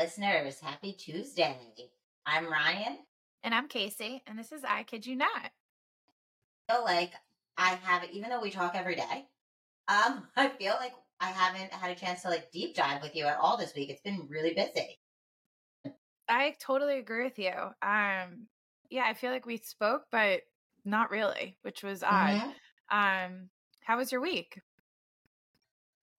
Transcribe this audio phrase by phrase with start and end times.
[0.00, 0.58] listeners.
[0.60, 1.58] Happy Tuesday.
[2.24, 2.96] I'm Ryan.
[3.42, 5.28] And I'm Casey, and this is I Kid You Not.
[5.34, 7.12] I feel like
[7.58, 9.26] I haven't, even though we talk every day,
[9.88, 13.26] um, I feel like I haven't had a chance to like deep dive with you
[13.26, 13.90] at all this week.
[13.90, 14.98] It's been really busy.
[16.30, 17.52] I totally agree with you.
[17.82, 18.46] Um,
[18.88, 20.40] yeah, I feel like we spoke, but
[20.82, 22.40] not really, which was odd.
[22.90, 22.98] Mm-hmm.
[22.98, 23.50] Um,
[23.82, 24.60] how was your week?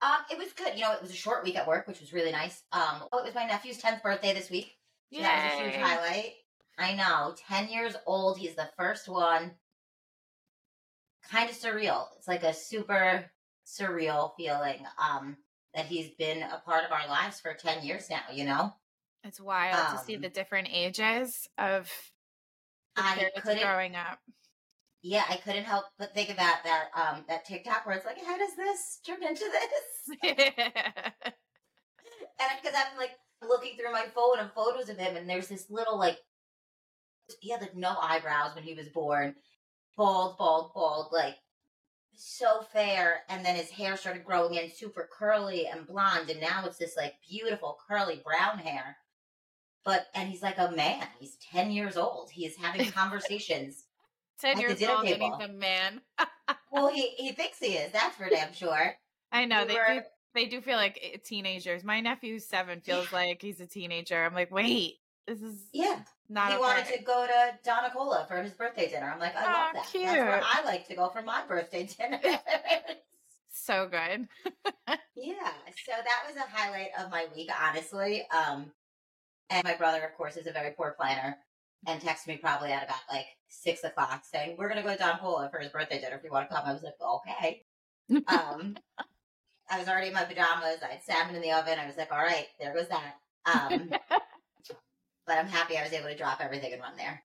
[0.02, 0.74] Um, it was good.
[0.74, 2.62] You know, it was a short week at work, which was really nice.
[2.72, 4.72] Um, oh, it was my nephew's tenth birthday this week.
[5.12, 6.32] So that was a huge highlight.
[6.78, 8.38] I know, ten years old.
[8.38, 9.52] He's the first one.
[11.30, 12.06] Kind of surreal.
[12.16, 13.30] It's like a super
[13.66, 14.84] surreal feeling.
[14.98, 15.36] Um,
[15.74, 18.22] that he's been a part of our lives for ten years now.
[18.32, 18.74] You know,
[19.22, 21.90] it's wild um, to see um the different ages of
[22.96, 23.30] the I
[23.62, 24.18] growing up
[25.02, 28.38] yeah, I couldn't help but think about that um that TikTok where it's like, how
[28.38, 30.16] does this turn into this?
[30.22, 30.62] and
[32.62, 33.10] because I'm like
[33.46, 36.18] looking through my phone and photos of him, and there's this little like
[37.40, 39.34] he had like no eyebrows when he was born,
[39.96, 41.36] bald, bald, bald, like
[42.14, 46.64] so fair, and then his hair started growing in super curly and blonde, and now
[46.64, 48.96] it's this like beautiful curly brown hair.
[49.84, 51.04] But and he's like a man.
[51.18, 52.30] He's ten years old.
[52.30, 53.84] He is having conversations
[54.40, 56.00] 10 years old and he's a man.
[56.70, 57.92] well, he, he thinks he is.
[57.92, 58.94] That's for damn sure.
[59.30, 59.62] I know.
[59.62, 59.94] We they, were...
[59.94, 60.00] do,
[60.34, 61.84] they do feel like eh, teenagers.
[61.84, 63.18] My nephew's seven feels yeah.
[63.18, 64.24] like he's a teenager.
[64.24, 66.00] I'm like, wait, this is yeah.
[66.28, 69.10] Not he wanted to go to Donna Cola for his birthday dinner.
[69.12, 69.86] I'm like, I oh, love that.
[69.90, 70.06] Cute.
[70.06, 72.20] That's where I like to go for my birthday dinner.
[73.52, 74.28] so good.
[75.14, 75.52] yeah.
[75.84, 78.26] So that was a highlight of my week, honestly.
[78.30, 78.72] Um,
[79.50, 81.36] and my brother, of course, is a very poor planner
[81.86, 85.18] and texted me probably at about like six o'clock saying, We're gonna go to Don
[85.18, 86.64] Polo for his birthday dinner if you want to come.
[86.66, 87.64] I was like, Okay.
[88.28, 88.76] um
[89.70, 92.12] I was already in my pajamas, I had salmon in the oven, I was like,
[92.12, 93.14] All right, there goes that.
[93.46, 93.90] Um
[95.26, 97.22] but I'm happy I was able to drop everything and run there.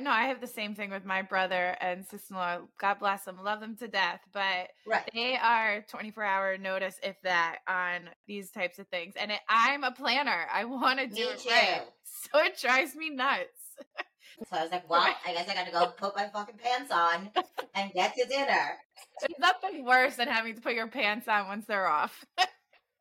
[0.00, 2.60] No, I have the same thing with my brother and sister-in-law.
[2.80, 4.20] God bless them, love them to death.
[4.32, 5.08] But right.
[5.14, 9.12] they are 24-hour notice, if that, on these types of things.
[9.20, 10.46] And it, I'm a planner.
[10.50, 11.50] I want to do me it too.
[11.50, 13.61] right, so it drives me nuts.
[14.48, 16.90] So I was like, well, I guess I got to go put my fucking pants
[16.90, 17.30] on
[17.74, 18.78] and get to dinner.
[19.20, 22.24] There's nothing worse than having to put your pants on once they're off.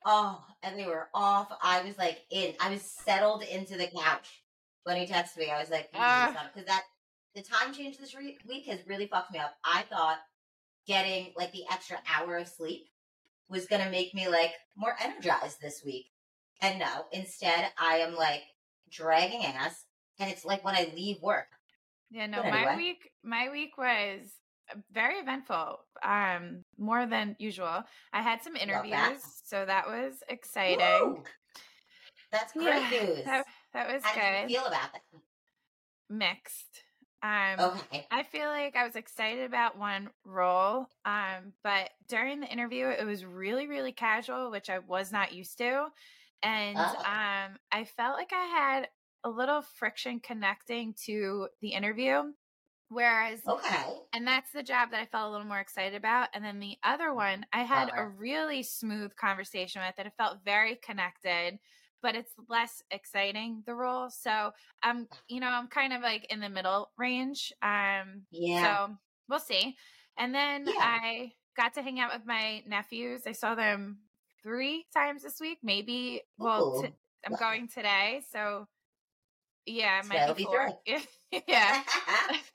[0.06, 1.48] oh, and they were off.
[1.62, 4.44] I was like in, I was settled into the couch
[4.84, 5.50] when he texted me.
[5.50, 6.84] I was like, because uh, that,
[7.34, 9.56] the time change this re- week has really fucked me up.
[9.64, 10.20] I thought
[10.88, 12.88] getting like the extra hour of sleep
[13.50, 16.06] was going to make me like more energized this week.
[16.62, 18.44] And no, instead I am like
[18.92, 19.86] dragging ass
[20.22, 21.48] and it's like when I leave work.
[22.10, 22.66] Yeah, no, anyway.
[22.66, 24.20] my week my week was
[24.72, 25.80] uh, very eventful.
[26.04, 27.84] Um, more than usual.
[28.14, 29.22] I had some interviews, that.
[29.44, 30.86] so that was exciting.
[31.02, 31.24] Woo!
[32.32, 33.26] That's great yeah, news.
[33.26, 34.22] That, that was How good.
[34.22, 35.02] How feel about that?
[36.10, 36.84] Mixed.
[37.24, 38.08] Um, okay.
[38.10, 43.06] I feel like I was excited about one role, um, but during the interview, it
[43.06, 45.86] was really, really casual, which I was not used to,
[46.42, 46.82] and oh.
[46.82, 48.88] um, I felt like I had
[49.24, 52.24] a little friction connecting to the interview.
[52.90, 53.86] Whereas, okay.
[54.14, 56.28] And that's the job that I felt a little more excited about.
[56.34, 60.08] And then the other one, I had a really smooth conversation with it.
[60.08, 61.58] It felt very connected,
[62.02, 64.10] but it's less exciting, the role.
[64.10, 64.52] So
[64.84, 67.54] I'm, you know, I'm kind of like in the middle range.
[67.62, 68.88] Um, yeah.
[68.88, 68.98] So
[69.30, 69.78] we'll see.
[70.18, 70.74] And then yeah.
[70.78, 73.22] I got to hang out with my nephews.
[73.26, 74.00] I saw them
[74.44, 76.24] three times this week, maybe.
[76.38, 76.90] Well, t-
[77.26, 78.22] I'm going today.
[78.34, 78.68] So
[79.66, 80.70] yeah, might be four.
[81.48, 81.84] yeah.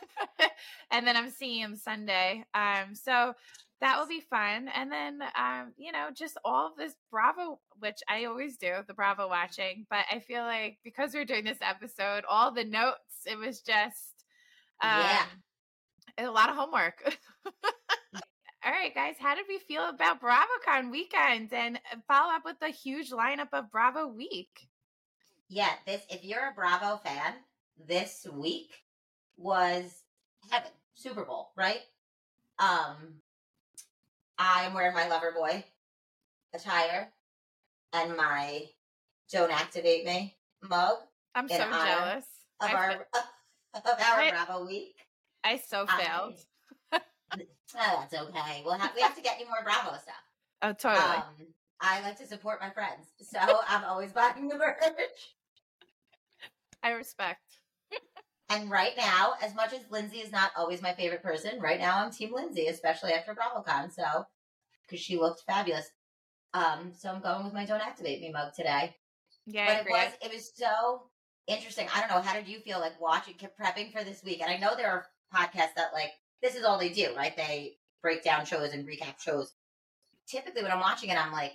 [0.91, 2.45] and then I'm seeing him Sunday.
[2.55, 3.35] Um, so
[3.81, 4.69] that will be fun.
[4.75, 8.95] And then, um, you know, just all of this Bravo, which I always do, the
[8.95, 9.87] Bravo watching.
[9.91, 14.25] But I feel like because we're doing this episode, all the notes, it was just,
[14.83, 15.27] um, yeah,
[16.19, 17.03] a lot of homework.
[18.65, 22.59] all right, guys, how did we feel about BravoCon weekend and uh, follow up with
[22.61, 24.69] the huge lineup of Bravo week?
[25.49, 27.35] Yeah, this if you're a Bravo fan,
[27.87, 28.73] this week
[29.37, 30.03] was
[30.51, 30.71] heaven.
[30.95, 31.83] Super Bowl, right?
[32.59, 33.21] Um
[34.39, 35.65] I'm wearing my lover boy
[36.55, 37.09] attire
[37.93, 38.65] and my
[39.31, 40.37] Don't Activate Me
[40.69, 40.97] mug.
[41.35, 42.25] I'm so jealous.
[42.61, 42.91] Of our
[43.75, 44.97] of our I, Bravo week.
[45.45, 46.35] I so failed.
[46.93, 46.99] oh,
[47.75, 48.63] that's okay.
[48.65, 50.15] We'll have we have to get you more Bravo stuff.
[50.63, 51.17] Oh, totally.
[51.17, 51.47] Um,
[51.81, 53.39] I like to support my friends, so
[53.69, 55.36] I'm always buying the merch.
[56.87, 57.41] I respect.
[58.49, 61.99] and right now, as much as Lindsay is not always my favorite person, right now
[61.99, 63.93] I'm Team Lindsay, especially after BravoCon.
[63.93, 64.25] So,
[64.87, 65.91] because she looked fabulous.
[66.55, 68.95] Um, so I'm going with my Don't Activate Me mug today.
[69.47, 71.03] Yeah, but it was it was so
[71.49, 71.89] interesting.
[71.93, 72.23] I don't know.
[72.23, 74.41] How did you feel like watching, prepping for this week?
[74.41, 77.37] And I know there are podcasts that like this is all they do, right?
[77.37, 79.55] They break down shows and recap shows.
[80.29, 81.55] Typically, when I'm watching it, I'm like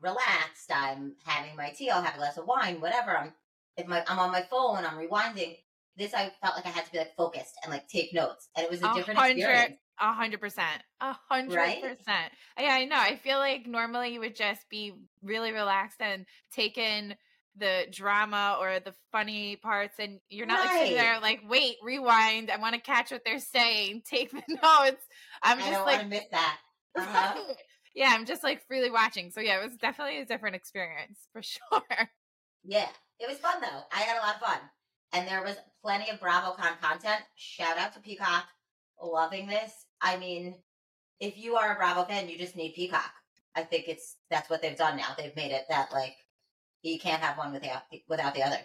[0.00, 0.72] relaxed.
[0.72, 1.90] I'm having my tea.
[1.90, 3.16] I'll have a glass of wine, whatever.
[3.18, 3.34] I'm
[3.76, 4.84] if my I'm on my phone.
[4.84, 5.56] I'm rewinding.
[5.96, 8.64] This I felt like I had to be like focused and like take notes, and
[8.64, 9.76] it was a different experience.
[9.98, 10.82] A hundred percent.
[11.00, 12.32] A hundred percent.
[12.58, 12.98] Yeah, I know.
[12.98, 14.92] I feel like normally you would just be
[15.22, 17.14] really relaxed and take in
[17.58, 20.66] the drama or the funny parts and you're not right.
[20.66, 24.42] like sitting there like wait rewind i want to catch what they're saying take the
[24.62, 25.02] notes
[25.42, 26.58] i'm just like miss that
[26.98, 27.34] uh-huh.
[27.94, 31.42] yeah i'm just like freely watching so yeah it was definitely a different experience for
[31.42, 32.10] sure
[32.64, 32.88] yeah
[33.20, 34.58] it was fun though i had a lot of fun
[35.12, 38.44] and there was plenty of BravoCon content shout out to peacock
[39.00, 40.54] loving this I mean,
[41.20, 43.10] if you are a Bravo fan, you just need Peacock.
[43.54, 45.14] I think it's that's what they've done now.
[45.16, 46.14] They've made it that like
[46.82, 48.58] you can't have one without without the other.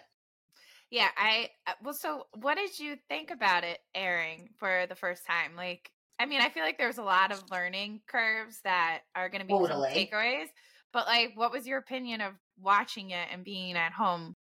[0.90, 1.94] Yeah, I uh, well.
[1.94, 5.56] So, what did you think about it airing for the first time?
[5.56, 9.40] Like, I mean, I feel like there's a lot of learning curves that are going
[9.40, 9.88] to be totally.
[9.88, 10.48] takeaways.
[10.92, 14.36] But like, what was your opinion of watching it and being at home?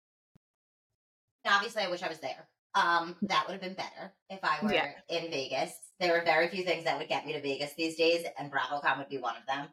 [1.46, 2.48] Obviously, I wish I was there.
[2.74, 4.90] Um, that would have been better if I were yeah.
[5.08, 5.72] in Vegas.
[5.98, 8.98] There are very few things that would get me to Vegas these days, and BravoCon
[8.98, 9.68] would be one of them.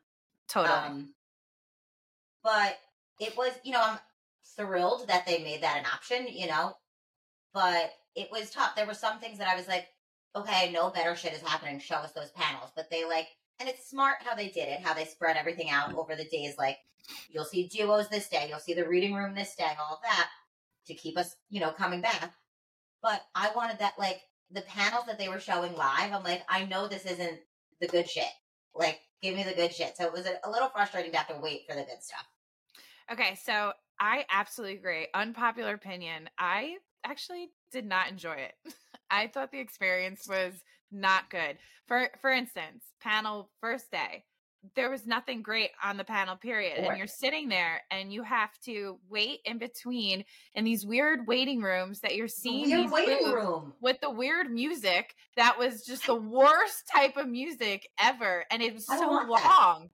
[0.48, 0.74] Totally.
[0.74, 1.14] Um,
[2.44, 2.78] but
[3.20, 4.00] it was, you know, I'm
[4.56, 6.78] thrilled that they made that an option, you know,
[7.54, 8.76] but it was tough.
[8.76, 9.88] There were some things that I was like,
[10.36, 11.80] okay, no better shit is happening.
[11.80, 12.72] Show us those panels.
[12.76, 13.28] But they like,
[13.60, 16.56] and it's smart how they did it, how they spread everything out over the days.
[16.58, 16.78] Like,
[17.30, 20.30] you'll see duos this day, you'll see the reading room this day, all of that
[20.88, 22.34] to keep us, you know, coming back.
[23.02, 24.22] But I wanted that, like,
[24.52, 27.40] the panels that they were showing live, I'm like, I know this isn't
[27.82, 28.30] the good shit.
[28.76, 29.98] Like, give me the good shit.
[29.98, 32.28] So it was a, a little frustrating to have to wait for the good stuff.
[33.12, 35.08] Okay, so I absolutely agree.
[35.14, 36.30] Unpopular opinion.
[36.38, 38.54] I actually did not enjoy it.
[39.12, 40.54] I thought the experience was
[40.92, 41.58] not good.
[41.88, 44.24] For for instance, panel first day
[44.76, 48.58] there was nothing great on the panel period and you're sitting there and you have
[48.64, 50.24] to wait in between
[50.56, 53.74] in these weird waiting rooms that you're seeing weird waiting room.
[53.82, 58.74] with the weird music that was just the worst type of music ever and it
[58.74, 59.90] was so long that.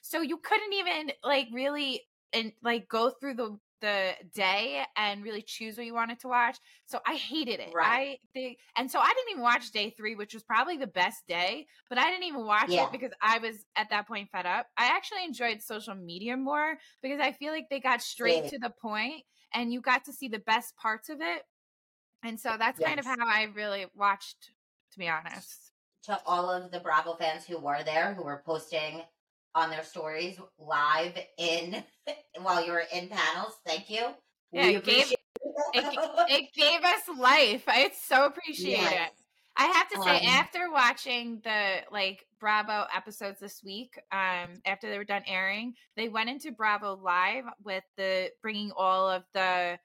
[0.00, 2.02] so you couldn't even like really
[2.32, 6.56] and like go through the the day and really choose what you wanted to watch.
[6.86, 7.72] So I hated it.
[7.74, 7.86] Right.
[7.86, 11.26] I think, and so I didn't even watch day three, which was probably the best
[11.26, 12.86] day, but I didn't even watch yeah.
[12.86, 14.66] it because I was at that point fed up.
[14.76, 18.50] I actually enjoyed social media more because I feel like they got straight yeah.
[18.50, 19.22] to the point
[19.54, 21.42] and you got to see the best parts of it.
[22.22, 22.88] And so that's yes.
[22.88, 24.50] kind of how I really watched,
[24.92, 25.70] to be honest.
[26.04, 29.02] To all of the Bravo fans who were there, who were posting
[29.56, 31.82] on their stories live in
[32.42, 33.54] while you were in panels.
[33.66, 34.02] Thank you.
[34.52, 35.18] Yeah, it gave, it,
[36.28, 37.64] it, gave us life.
[37.66, 38.92] I so appreciate yes.
[38.92, 39.22] it.
[39.56, 44.90] I have to say, um, after watching the like Bravo episodes this week, um, after
[44.90, 49.78] they were done airing, they went into Bravo Live with the bringing all of the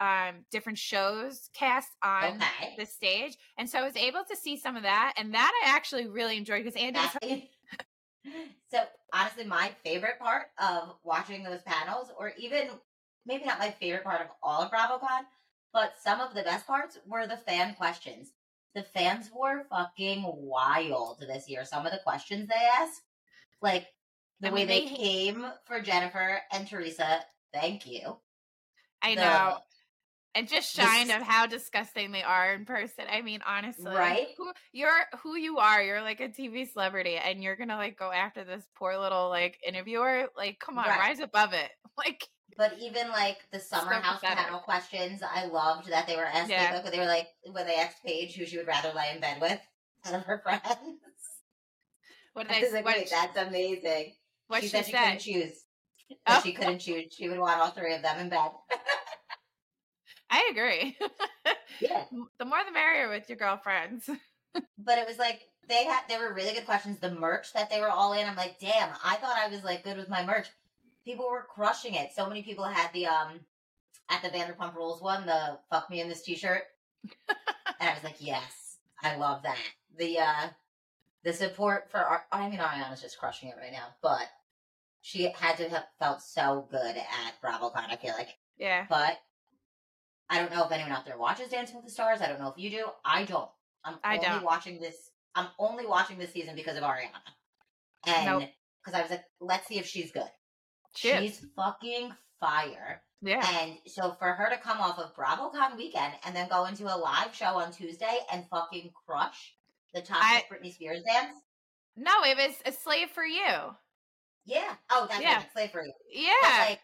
[0.00, 2.74] um different shows cast on okay.
[2.78, 5.76] the stage, and so I was able to see some of that, and that I
[5.76, 7.42] actually really enjoyed because Andy was
[8.70, 8.78] so
[9.12, 12.68] honestly, my favorite part of watching those panels, or even
[13.26, 15.22] maybe not my favorite part of all of BravoCon,
[15.72, 18.32] but some of the best parts were the fan questions.
[18.74, 21.64] The fans were fucking wild this year.
[21.64, 23.02] Some of the questions they asked,
[23.60, 23.86] like
[24.40, 27.20] the I way they, they came for Jennifer and Teresa.
[27.52, 28.16] Thank you.
[29.02, 29.58] I the, know
[30.34, 33.04] and just shine of how disgusting they are in person.
[33.10, 34.28] I mean, honestly, right?
[34.36, 34.90] Who, you're
[35.22, 35.82] who you are.
[35.82, 39.58] You're like a TV celebrity, and you're gonna like go after this poor little like
[39.66, 40.28] interviewer.
[40.36, 40.98] Like, come on, right.
[40.98, 41.70] rise above it.
[41.98, 46.50] Like, but even like the summer house panel questions, I loved that they were asking.
[46.50, 46.80] Yeah.
[46.80, 49.40] Like, they were like when they asked Paige who she would rather lie in bed
[49.40, 49.58] with,
[50.04, 50.62] one of her friends.
[52.34, 52.84] What did I, I like?
[52.84, 54.12] What, wait, that's amazing.
[54.46, 55.64] What she, she said she couldn't choose.
[56.26, 56.40] Oh.
[56.44, 57.06] She couldn't choose.
[57.10, 58.50] She would want all three of them in bed.
[60.48, 60.96] I agree.
[61.80, 62.04] yeah.
[62.38, 64.08] The more the merrier with your girlfriends.
[64.78, 66.98] but it was like they had they were really good questions.
[66.98, 69.84] The merch that they were all in, I'm like, damn, I thought I was like
[69.84, 70.48] good with my merch.
[71.04, 72.10] People were crushing it.
[72.14, 73.40] So many people had the um
[74.08, 76.62] at the Vanderpump Rules one, the fuck me in this t shirt.
[77.28, 79.58] and I was like, yes, I love that.
[79.98, 80.48] The uh
[81.24, 84.28] the support for our I mean Ariana's just crushing it right now, but
[85.02, 88.36] she had to have felt so good at BravoCon, I feel like.
[88.58, 88.86] Yeah.
[88.88, 89.18] But
[90.30, 92.20] I don't know if anyone out there watches Dancing with the Stars.
[92.20, 92.86] I don't know if you do.
[93.04, 93.48] I don't.
[93.84, 94.44] I'm I only don't.
[94.44, 94.96] watching this.
[95.34, 97.22] I'm only watching this season because of Ariana,
[98.06, 98.94] and because nope.
[98.94, 100.28] I was like, let's see if she's good.
[100.96, 101.46] She she's is.
[101.56, 103.02] fucking fire.
[103.20, 103.44] Yeah.
[103.60, 106.96] And so for her to come off of BravoCon weekend and then go into a
[106.96, 109.54] live show on Tuesday and fucking crush
[109.94, 111.36] the top I- Britney Spears dance.
[111.96, 113.74] No, it was a slave for you.
[114.44, 114.74] Yeah.
[114.90, 115.36] Oh, that's Yeah.
[115.38, 115.46] right.
[115.52, 115.92] Slavery.
[116.12, 116.66] Yeah.
[116.68, 116.80] Like,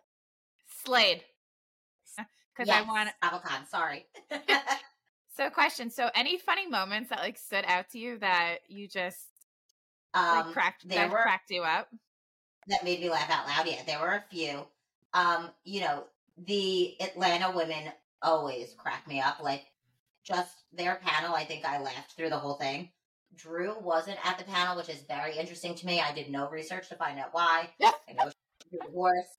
[0.85, 1.23] Slade.
[2.55, 3.69] Because yes, I want BravoCon.
[3.69, 4.07] Sorry.
[5.37, 5.91] So question.
[5.91, 9.19] So any funny moments that like stood out to you that you just
[10.15, 11.89] like um, cracked there that were cracked you up?
[12.69, 13.67] that made me laugh out loud.
[13.67, 14.65] Yeah, there were a few.
[15.13, 16.05] Um, you know,
[16.47, 17.93] the Atlanta women
[18.23, 19.41] always crack me up.
[19.43, 19.65] Like
[20.25, 22.91] just their panel, I think I laughed through the whole thing.
[23.37, 26.01] Drew wasn't at the panel, which is very interesting to me.
[26.01, 27.71] I did no research to find out why.
[27.83, 28.31] I know
[28.71, 29.39] she's divorced,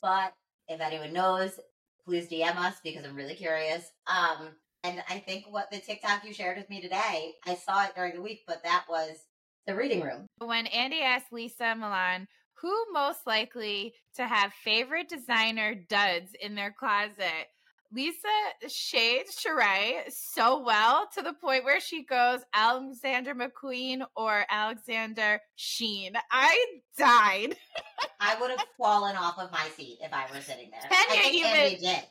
[0.00, 0.32] but
[0.68, 1.58] if anyone knows,
[2.04, 3.90] please DM us because I'm really curious.
[4.06, 4.50] Um,
[4.82, 8.14] and I think what the TikTok you shared with me today, I saw it during
[8.14, 9.16] the week, but that was
[9.66, 10.26] the reading room.
[10.38, 12.26] When Andy asked Lisa Milan
[12.64, 17.48] who most likely to have favorite designer duds in their closet,
[17.94, 18.28] Lisa
[18.68, 26.12] shades Sheree so well to the point where she goes Alexander McQueen or Alexander Sheen.
[26.30, 26.66] I
[26.98, 27.56] died.
[28.20, 30.90] I would have fallen off of my seat if I were sitting there.
[30.90, 32.02] Kenya even- Andy did.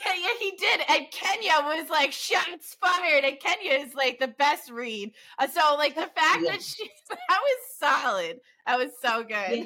[0.00, 4.70] Kenya, he did, and Kenya was like shots fired, and Kenya is like the best
[4.70, 5.12] read.
[5.38, 6.52] Uh, So, like the fact Yeah.
[6.52, 8.40] that she that was solid.
[8.66, 9.58] That was so good.
[9.58, 9.64] Yeah.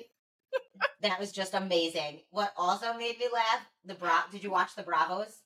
[1.03, 2.23] That was just amazing.
[2.31, 5.43] What also made me laugh, the bra did you watch the Bravos?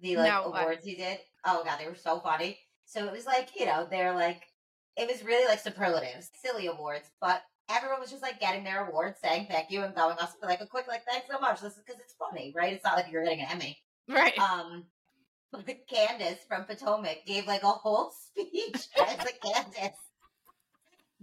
[0.00, 0.62] The like No, what?
[0.62, 1.18] awards he did?
[1.44, 2.58] Oh god, they were so funny.
[2.86, 4.42] So it was like, you know, they're like
[4.96, 9.18] it was really like superlatives, silly awards, but everyone was just like getting their awards,
[9.22, 11.60] saying thank you and going off for like a quick like thanks so much.
[11.60, 12.72] This is because it's funny, right?
[12.72, 13.78] It's not like you're getting an Emmy.
[14.08, 14.38] Right.
[14.38, 14.84] um
[15.88, 18.86] Candace from Potomac gave like a whole speech.
[18.98, 19.96] I was like, Candace,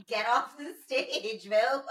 [0.08, 1.84] get off the stage, Bill.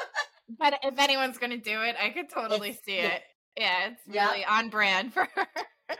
[0.58, 3.22] but if anyone's gonna do it, I could totally It's- see it.
[3.56, 4.30] Yeah, it's Yeah.
[4.30, 5.46] really on brand for her.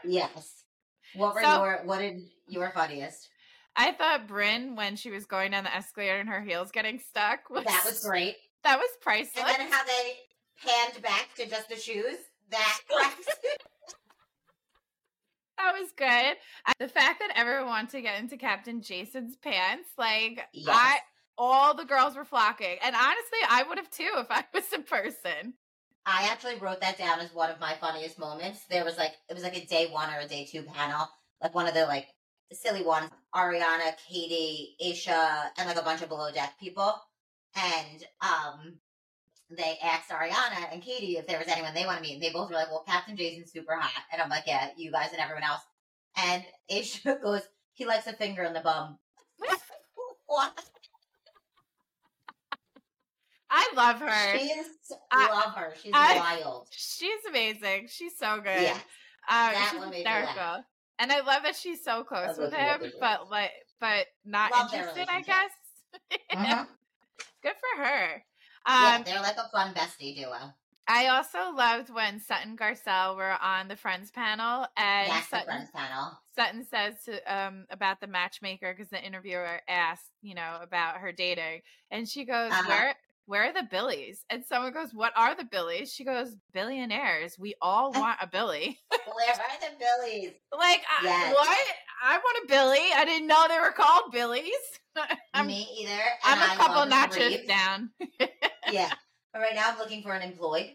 [0.05, 0.60] yes.
[1.15, 3.29] What were So- your what did your funniest?
[3.77, 7.49] I thought Bryn, when she was going down the escalator and her heels getting stuck,
[7.51, 8.37] was That was great.
[8.65, 9.45] That was priceless.
[9.45, 10.17] And then how they
[10.63, 12.17] panned back to just the shoes.
[12.51, 12.79] That
[15.57, 16.37] that was good.
[16.79, 20.69] The fact that everyone wanted to get into Captain Jason's pants, like Yes.
[20.77, 20.99] I,
[21.39, 24.81] all the girls were flocking, and honestly, I would have too if I was a
[24.81, 25.55] person.
[26.11, 28.65] I actually wrote that down as one of my funniest moments.
[28.69, 31.09] There was like it was like a day one or a day two panel,
[31.41, 32.09] like one of the like
[32.53, 33.11] silly ones.
[33.35, 36.95] Ariana, Katie, Aesha, and like a bunch of below deck people.
[37.55, 38.75] And um
[39.51, 42.33] they asked Ariana and Katie if there was anyone they want to meet, and they
[42.33, 45.21] both were like, "Well, Captain Jason's super hot," and I'm like, "Yeah, you guys and
[45.21, 45.63] everyone else."
[46.17, 48.99] And Aesha goes, "He likes a finger in the bum."
[50.27, 50.70] what?
[53.51, 54.39] I love her.
[54.39, 54.67] She's
[55.11, 55.75] I- love her.
[55.83, 56.69] She's I- wild.
[56.71, 57.89] She's amazing.
[57.91, 58.63] She's so good.
[58.63, 58.73] Yeah.
[59.29, 60.29] Um, That she's one made me laugh.
[60.29, 60.65] hysterical.
[60.99, 65.09] And I love that she's so close with him, but like, but not Love interested.
[65.11, 65.51] I guess.
[66.33, 66.69] Mhm.
[67.43, 68.23] Good for her.
[68.69, 70.55] yeah, Um, they're like a fun bestie duo.
[70.87, 75.47] I also loved when Sutton Garcelle were on the Friends panel, and Yes, the Sutton,
[75.47, 76.19] Friends panel.
[76.37, 81.13] Sutton says to um about the matchmaker because the interviewer asked, you know, about her
[81.13, 82.69] dating, and she goes, Uh-huh.
[82.69, 82.95] "Where
[83.31, 87.39] where are the Billies?" And someone goes, "What are the Billies?" She goes, "Billionaires.
[87.39, 90.33] We all want a Billy." Where are the Billies?
[90.53, 91.59] like I, what?
[92.03, 92.93] I want a Billy.
[92.95, 94.53] I didn't know they were called Billies.
[95.35, 96.03] I'm, Me either.
[96.25, 97.91] I'm a I couple notches down.
[98.71, 98.93] Yeah.
[99.33, 100.71] But right now I'm looking for an employed.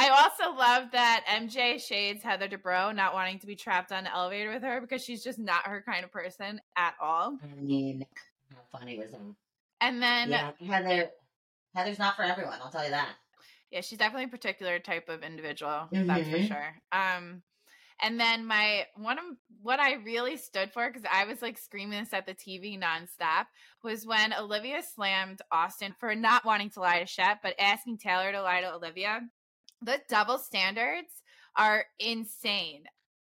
[0.00, 4.14] I also love that MJ shades Heather Dubrow not wanting to be trapped on the
[4.14, 7.38] elevator with her because she's just not her kind of person at all.
[7.42, 8.06] I mean,
[8.50, 9.20] how funny was that?
[9.80, 11.10] And then yeah, Heather.
[11.74, 12.58] Heather's not for everyone.
[12.62, 13.10] I'll tell you that.
[13.70, 15.88] Yeah, she's definitely a particular type of individual.
[15.92, 16.48] That's for Mhm.
[16.48, 16.74] sure.
[16.90, 17.42] Um,
[18.00, 19.24] and then my one of
[19.62, 23.46] what I really stood for because I was like screaming this at the TV nonstop
[23.82, 28.32] was when Olivia slammed Austin for not wanting to lie to Shep but asking Taylor
[28.32, 29.20] to lie to Olivia.
[29.82, 31.22] The double standards
[31.56, 32.84] are insane.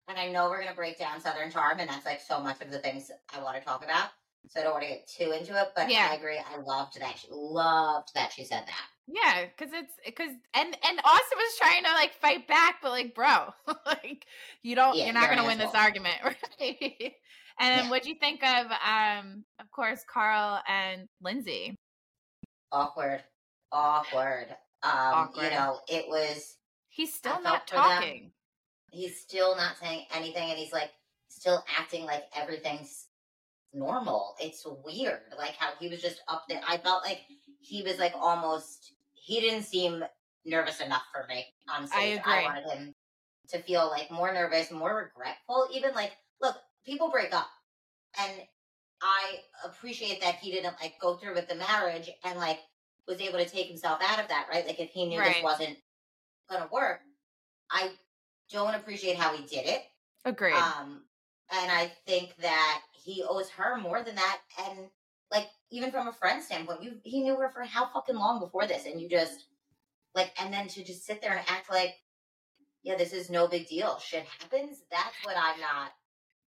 [0.08, 2.70] And I know we're gonna break down Southern Charm, and that's like so much of
[2.70, 4.10] the things I want to talk about.
[4.48, 6.08] So I don't want to get too into it, but Yeah.
[6.10, 6.38] I agree.
[6.38, 7.18] I loved that.
[7.18, 8.88] She loved that she said that.
[9.06, 13.14] Yeah, because it's because and and Austin was trying to like fight back, but like,
[13.14, 13.52] bro,
[13.86, 14.26] like
[14.62, 17.12] you don't, Yeah, you're not gonna win this argument, right?
[17.58, 17.90] and Yeah.
[17.90, 21.76] what'd you think of, um, of course, Carl and Lindsay?
[22.70, 23.22] Awkward,
[23.70, 24.46] awkward.
[24.84, 25.44] Um, Awkward.
[25.44, 26.56] you know, it was.
[26.88, 27.82] He's still felt not for them.
[27.84, 28.32] talking.
[28.90, 30.90] He's still not saying anything, and he's like
[31.28, 33.06] still acting like everything's
[33.72, 34.34] normal.
[34.40, 36.60] It's weird, like how he was just up there.
[36.66, 37.20] I felt like
[37.60, 38.92] he was like almost.
[39.14, 40.02] He didn't seem
[40.44, 42.18] nervous enough for me on I stage.
[42.18, 42.32] agree.
[42.32, 42.94] I wanted him
[43.50, 45.68] to feel like more nervous, more regretful.
[45.72, 47.48] Even like, look, people break up,
[48.20, 48.32] and
[49.00, 52.60] I appreciate that he didn't like go through with the marriage and like
[53.06, 54.46] was able to take himself out of that.
[54.50, 54.66] Right?
[54.66, 55.34] Like if he knew Right.
[55.34, 55.76] this wasn't
[56.50, 57.00] gonna work,
[57.70, 57.90] I
[58.50, 59.82] don't appreciate how he did it.
[60.24, 60.54] Agreed.
[60.54, 61.02] Um,
[61.50, 64.38] and I think that he owes her more than that.
[64.66, 64.88] And
[65.30, 68.66] like, even from a friend standpoint, you he knew her for how fucking long before
[68.66, 69.46] this, and you just
[70.14, 71.94] like, and then to just sit there and act like,
[72.82, 73.98] yeah, this is no big deal.
[73.98, 74.82] Shit happens.
[74.90, 75.92] That's what I'm not.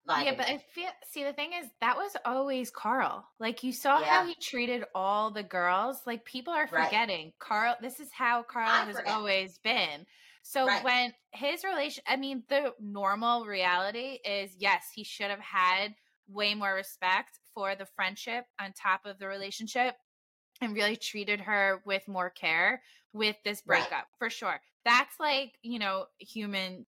[0.07, 0.25] Like.
[0.25, 0.47] Yeah, but.
[0.47, 3.27] I feel see the thing is that was always Carl.
[3.39, 6.01] Like you saw how he treated all the girls.
[6.05, 6.85] Like people are Right.
[6.85, 7.75] forgetting Carl.
[7.81, 9.13] This is how Carl I has forget.
[9.13, 10.05] always been.
[10.41, 10.83] So Right.
[10.83, 15.93] when his relation, I mean, the normal reality is yes, he should have had
[16.29, 19.95] way more respect for the friendship on top of the relationship
[20.61, 22.81] and really treated her with more care
[23.13, 23.87] with this Right.
[23.89, 24.59] breakup for sure.
[24.85, 26.85] That's like, you know, human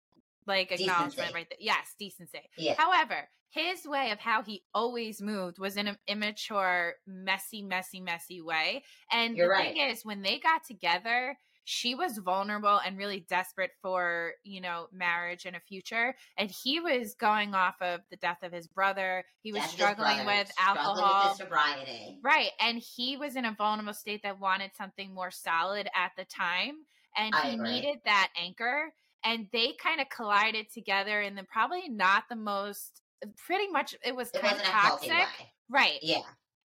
[0.47, 1.57] like acknowledgement right there.
[1.59, 2.39] Yes, decency.
[2.57, 2.75] Yeah.
[2.75, 8.41] However, his way of how he always moved was in an immature, messy, messy, messy
[8.41, 8.83] way.
[9.11, 9.73] And You're the right.
[9.73, 14.87] thing is, when they got together, she was vulnerable and really desperate for, you know,
[14.93, 16.15] marriage and a future.
[16.37, 19.25] And he was going off of the death of his brother.
[19.41, 21.29] He was his struggling brother, with struggling alcohol.
[21.29, 22.19] with sobriety.
[22.23, 22.51] Right.
[22.61, 26.75] And he was in a vulnerable state that wanted something more solid at the time.
[27.17, 27.71] And I he agree.
[27.71, 28.93] needed that anchor.
[29.23, 33.01] And they kind of collided together in the probably not the most,
[33.43, 35.47] pretty much, it was It kind of wasn't a healthy toxic.
[35.67, 35.99] Right.
[36.03, 36.21] Yeah.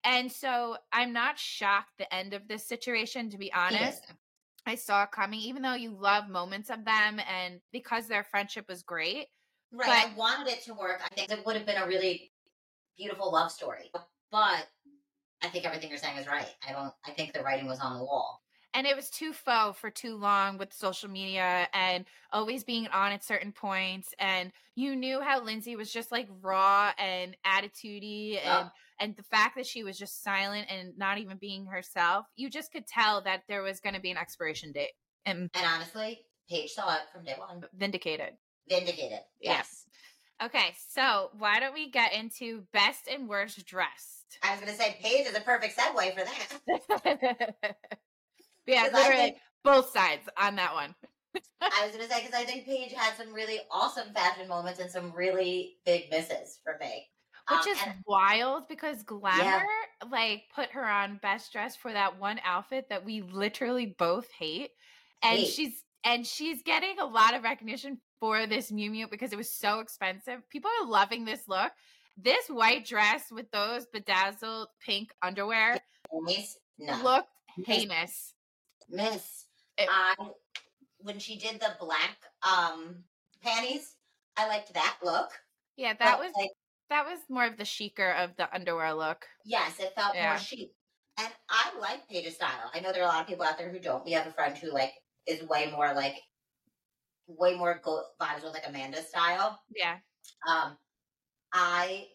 [0.03, 4.03] And so I'm not shocked the end of this situation, to be honest.
[4.07, 4.15] Yeah.
[4.67, 8.83] I saw coming, even though you love moments of them and because their friendship was
[8.83, 9.27] great.
[9.71, 9.87] Right.
[9.87, 11.01] But- I wanted it to work.
[11.03, 12.31] I think it would have been a really
[12.97, 13.91] beautiful love story.
[14.31, 14.67] But
[15.41, 16.53] I think everything you're saying is right.
[16.67, 18.41] I don't I think the writing was on the wall.
[18.73, 23.11] and it was too faux for too long with social media and always being on
[23.11, 28.69] at certain points and you knew how lindsay was just like raw and attitudey and.
[28.99, 32.71] And the fact that she was just silent and not even being herself you just
[32.71, 34.91] could tell that there was going to be an expiration date
[35.25, 37.61] and And honestly, Paige saw it from day one.
[37.77, 38.33] vindicated
[38.69, 39.19] Vindicated.
[39.41, 39.51] Yeah.
[39.53, 39.85] Yes.
[40.43, 44.97] okay so why don't we get into best and worst dressed I was gonna say
[45.01, 47.55] Paige is a perfect segue for that.
[48.67, 50.95] yeah literally think- both sides on that one
[51.61, 54.89] I was gonna say because I think Paige had some really awesome fashion moments and
[54.89, 57.07] some really big misses for me.
[57.49, 59.65] Which Um, is and- wild because glamour
[60.09, 64.71] like put her on best dress for that one outfit that we literally both hate
[65.23, 65.47] and Hate.
[65.47, 69.51] she's and she's getting a lot of recognition for this Miu Miu because it was
[69.51, 71.71] so expensive people are loving this look
[72.17, 75.77] this white dress with those bedazzled pink underwear
[76.23, 78.33] Miss, no, looked Miss- heinous
[78.89, 79.45] Miss.
[79.77, 80.15] It- I
[80.99, 83.03] when she did the black um
[83.41, 83.95] panties,
[84.35, 85.31] I liked that look.
[85.75, 86.51] yeah that but, was like,
[86.89, 90.29] that was more of the chicer of the underwear look yes, it felt Yeah.
[90.29, 90.71] more chic.
[91.19, 92.69] And I like Paige's style.
[92.73, 94.05] I know there are a lot of people out there who don't.
[94.05, 94.93] We have a friend who like
[95.25, 96.15] is way more like
[97.27, 99.59] way more go vibes with like Amanda's style.
[99.75, 99.99] yeah
[100.49, 100.77] Um,
[101.53, 102.09] I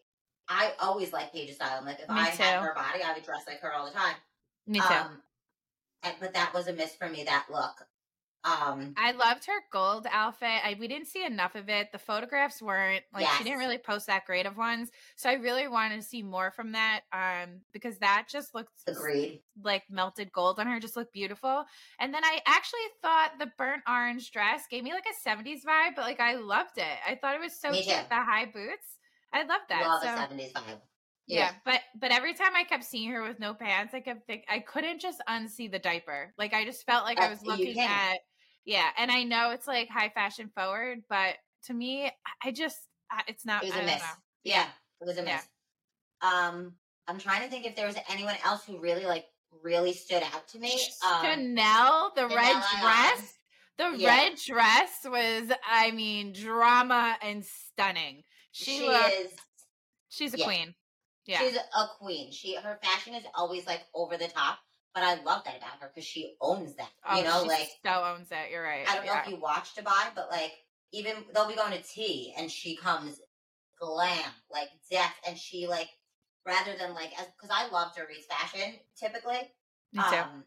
[0.49, 1.79] I always like Paige's style.
[1.79, 2.43] I'm like if Me I too.
[2.43, 4.17] had her body, I would dress like her all the time.
[4.67, 5.23] me too Um,
[6.03, 7.25] and, but that was a miss for me.
[7.25, 7.89] That look.
[8.45, 10.49] Um, I loved her gold outfit.
[10.65, 11.93] I we didn't see enough of it.
[11.93, 14.91] The photographs weren't like she didn't really post that great of ones.
[15.15, 17.03] So I really wanted to see more from that.
[17.13, 19.43] Um, because that just looked agreed.
[19.63, 21.65] like melted gold on her, just looked beautiful.
[22.01, 25.95] And then I actually thought the burnt orange dress gave me like a 70s vibe,
[25.95, 26.99] but like I loved it.
[27.07, 27.95] I thought it was so Me cute.
[27.97, 28.03] too.
[28.09, 28.99] The high boots.
[29.33, 29.87] I loved that.
[29.87, 30.81] Love so, the seventies vibe.
[31.29, 31.53] yeah.
[31.65, 34.59] but but every time I kept seeing her with no pants, I kept think I
[34.59, 36.35] couldn't just unsee the diaper.
[36.37, 38.19] Like I just felt like I Uh, was looking at
[38.65, 42.11] yeah, and I know it's like high fashion forward, but to me,
[42.43, 42.77] I- just
[43.27, 43.63] it's not.
[43.63, 44.01] It was I a miss.
[44.01, 44.09] know.
[44.45, 44.67] Yeah,
[45.01, 45.37] it was a Yeah.
[45.37, 45.49] miss.
[46.23, 46.77] Um,
[47.09, 49.27] I'm trying to think if there was anyone else who really like
[49.63, 50.73] really stood out to me.
[51.07, 53.35] Um, Chanel, the red Chanel dress.
[53.79, 54.09] The Yeah.
[54.09, 58.23] red dress was, I mean, drama and stunning.
[58.53, 59.33] She, she looked, is
[60.09, 60.45] she's a yeah.
[60.45, 60.75] queen.
[61.27, 61.39] Yeah.
[61.41, 62.33] she's a queen.
[62.33, 64.59] She her fashion is always like over the top,
[64.95, 66.91] but I love that about her because she owns that.
[67.09, 68.51] oh, you know, she like so owns it.
[68.51, 68.87] You're right.
[68.89, 70.53] I don't know if you watch Dubai, but like
[70.93, 73.21] even they'll be going to tea and she comes
[73.81, 75.89] glam like death, and she like
[76.47, 79.41] rather than like because I love Dorit's fashion typically.
[79.93, 80.17] Me too.
[80.17, 80.45] Um,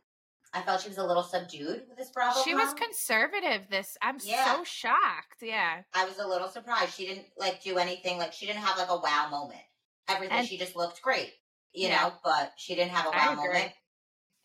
[0.54, 2.42] I felt she was a little subdued with this Bravo.
[2.44, 3.64] she was conservative.
[3.70, 4.46] This I'm Yeah.
[4.56, 5.42] so shocked.
[5.42, 5.82] Yeah.
[5.94, 6.96] I was a little surprised.
[6.96, 8.18] She didn't like do anything.
[8.18, 9.60] Like she didn't have like a wow moment.
[10.08, 11.34] Everything And- she just looked great,
[11.74, 12.04] you Yeah.
[12.04, 12.14] know.
[12.24, 13.74] But she didn't have a wow moment.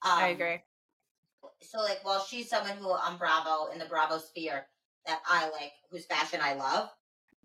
[0.02, 0.62] Um, I agree.
[1.60, 4.66] so like, while she's someone who on Bravo in the Bravo sphere
[5.06, 6.88] that I like, whose fashion I love.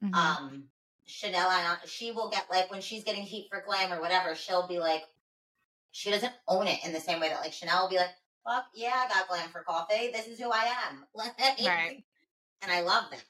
[0.04, 0.14] Mm-hmm.
[0.14, 0.64] Um,
[1.06, 4.80] Chanel, she will get like when she's getting heat for glam or whatever, she'll be
[4.80, 5.04] like,
[5.92, 8.14] she doesn't own it in the same way that like Chanel will be like,
[8.46, 10.12] fuck yeah, I got glam for coffee.
[10.12, 11.06] This is who I am.
[11.66, 12.04] right.
[12.62, 13.24] And I love that.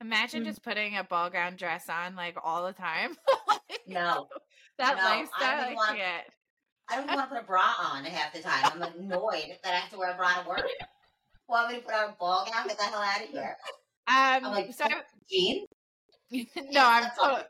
[0.00, 0.46] Imagine mm.
[0.46, 3.16] just putting a ball gown dress on like all the time.
[3.48, 4.28] like, no.
[4.78, 6.26] That no, lifestyle, I, I want, can't.
[6.90, 8.64] I don't even want to put a bra on half the time.
[8.64, 10.66] I'm annoyed that I have to wear a bra to work.
[11.48, 12.66] Want me to put on a ball gown?
[12.66, 13.56] Get the hell out of here.
[14.08, 14.86] Um, I'm like, so,
[15.30, 15.68] jeans?
[16.30, 17.42] no, I'm totally,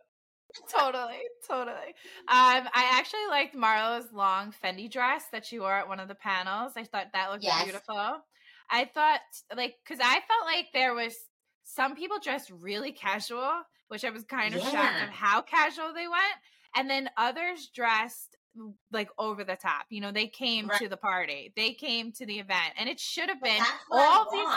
[0.71, 1.95] totally, totally.
[2.29, 6.15] Um, I actually liked Marlo's long Fendi dress that she wore at one of the
[6.15, 6.73] panels.
[6.77, 7.65] I thought that looked yes.
[7.65, 8.23] beautiful.
[8.71, 9.21] I thought,
[9.57, 11.15] like, because I felt like there was
[11.65, 14.71] some people dressed really casual, which I was kind of yeah.
[14.71, 16.37] shocked of how casual they went,
[16.77, 18.30] and then others dressed
[18.93, 19.87] like over the top.
[19.91, 20.81] You know, they came right.
[20.81, 24.49] to the party, they came to the event, and it should have been all these.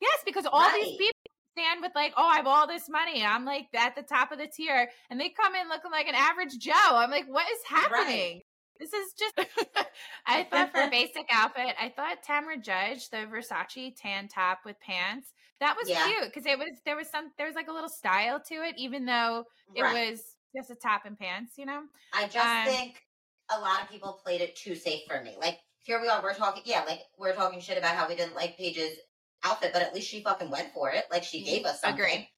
[0.00, 0.80] Yes, because all right.
[0.82, 1.18] these people
[1.58, 3.24] stand with like, oh, I have all this money.
[3.24, 6.14] I'm like at the top of the tier, and they come in looking like an
[6.14, 6.72] average Joe.
[6.74, 8.06] I'm like, what is happening?
[8.06, 8.42] Right.
[8.78, 9.34] This is just.
[10.26, 14.76] I thought for a basic outfit, I thought Tamra Judge, the Versace tan top with
[14.80, 16.06] pants, that was yeah.
[16.06, 18.74] cute because it was there was some there was like a little style to it,
[18.78, 20.10] even though it right.
[20.10, 20.22] was
[20.54, 21.54] just a top and pants.
[21.56, 21.82] You know.
[22.12, 23.02] I just um, think
[23.50, 25.36] a lot of people played it too safe for me.
[25.40, 28.34] Like here we are, we're talking, yeah, like we're talking shit about how we didn't
[28.34, 28.96] like Paige's
[29.44, 31.04] outfit, but at least she fucking went for it.
[31.10, 32.00] Like she gave us something.
[32.00, 32.28] Agree.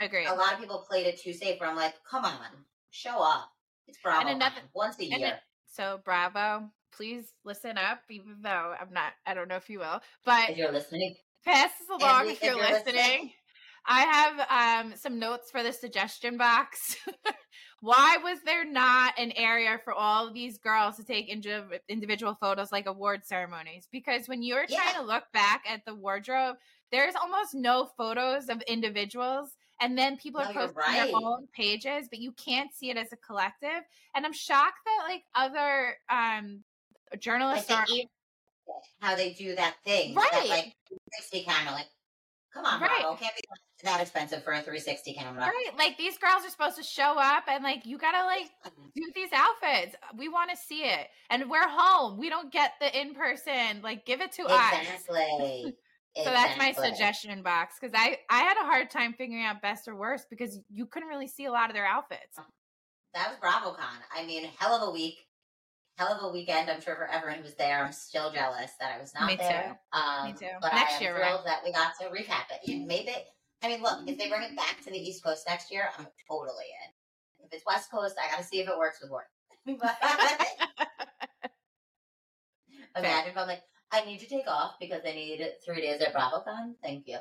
[0.00, 0.26] Agree.
[0.26, 1.60] A lot of people played it too safe.
[1.60, 2.38] Where I'm like, come on,
[2.90, 3.50] show up.
[3.86, 4.20] It's Bravo.
[4.20, 5.38] And another, once a year.
[5.66, 8.00] so Bravo, please listen up.
[8.08, 11.70] Even though I'm not, I don't know if you will, but if you're listening, pass
[11.78, 12.94] this along if, if, you're, you're listening.
[12.94, 13.32] listening.
[13.86, 16.96] I have um, some notes for the suggestion box.
[17.80, 21.28] Why was there not an area for all of these girls to take
[21.88, 23.88] individual photos like award ceremonies?
[23.90, 24.80] Because when you're yeah.
[24.82, 26.56] trying to look back at the wardrobe,
[26.92, 29.56] there's almost no photos of individuals.
[29.80, 31.06] And then people no, are posting right.
[31.06, 33.82] their own pages, but you can't see it as a collective.
[34.14, 36.62] And I'm shocked that like other um
[37.18, 40.14] journalists like are how they do that thing.
[40.14, 40.28] Right.
[40.32, 40.76] That, like
[41.18, 41.88] 60 camera, like
[42.52, 42.90] Come on, right.
[43.00, 43.16] Bravo.
[43.16, 43.42] Can't be
[43.84, 45.40] that expensive for a 360 camera.
[45.40, 45.70] Right.
[45.78, 48.50] Like these girls are supposed to show up and like you gotta like
[48.94, 49.96] do these outfits.
[50.16, 51.06] We want to see it.
[51.30, 52.18] And we're home.
[52.18, 53.82] We don't get the in person.
[53.82, 54.88] Like give it to exactly.
[54.88, 54.94] us.
[55.08, 55.74] Exactly.
[56.16, 59.86] so that's my suggestion box because I I had a hard time figuring out best
[59.86, 62.36] or worst because you couldn't really see a lot of their outfits.
[62.38, 62.44] Oh,
[63.14, 63.98] that was BravoCon.
[64.14, 65.18] I mean, hell of a week
[66.00, 66.70] hell of a weekend.
[66.70, 67.84] I'm sure for everyone who was there.
[67.84, 69.76] I'm still jealous that I was not Me there.
[69.92, 69.98] Too.
[69.98, 70.46] Um, Me too.
[70.62, 71.60] But next I am year, thrilled right?
[71.62, 72.86] that we got to recap it.
[72.86, 73.12] Maybe.
[73.62, 76.06] I mean, look, if they bring it back to the East Coast next year, I'm
[76.26, 77.44] totally in.
[77.44, 79.26] If it's West Coast, I got to see if it works with work.
[82.96, 83.60] Imagine if I'm like,
[83.92, 86.76] I need to take off because I need three days at BravoCon.
[86.82, 87.18] Thank you.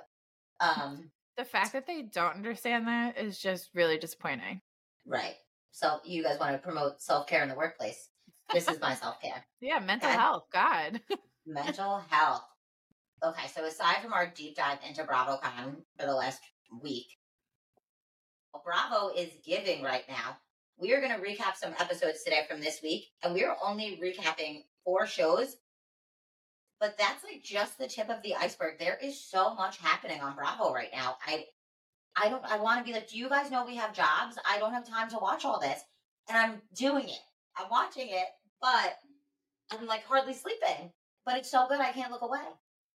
[0.61, 4.61] Um, the fact that they don't understand that is just really disappointing.
[5.05, 5.35] Right.
[5.71, 8.07] So you guys want to promote self care in the workplace?
[8.53, 9.45] This is my self care.
[9.61, 10.45] Yeah, mental health.
[10.51, 11.01] God.
[11.45, 12.43] mental health.
[13.23, 16.41] Okay, so aside from our deep dive into BravoCon for the last
[16.81, 17.07] week,
[18.63, 20.37] Bravo is giving right now.
[20.77, 23.99] We are going to recap some episodes today from this week, and we are only
[24.01, 25.57] recapping four shows.
[26.79, 28.79] But that's like just the tip of the iceberg.
[28.79, 31.17] There is so much happening on Bravo right now.
[31.27, 31.45] I,
[32.15, 32.43] I don't.
[32.45, 34.37] I want to be like, do you guys know we have jobs?
[34.49, 35.81] I don't have time to watch all this,
[36.29, 37.19] and I'm doing it.
[37.57, 38.27] I'm watching it,
[38.61, 38.97] but
[39.71, 40.91] I'm like hardly sleeping.
[41.25, 42.39] But it's so good, I can't look away.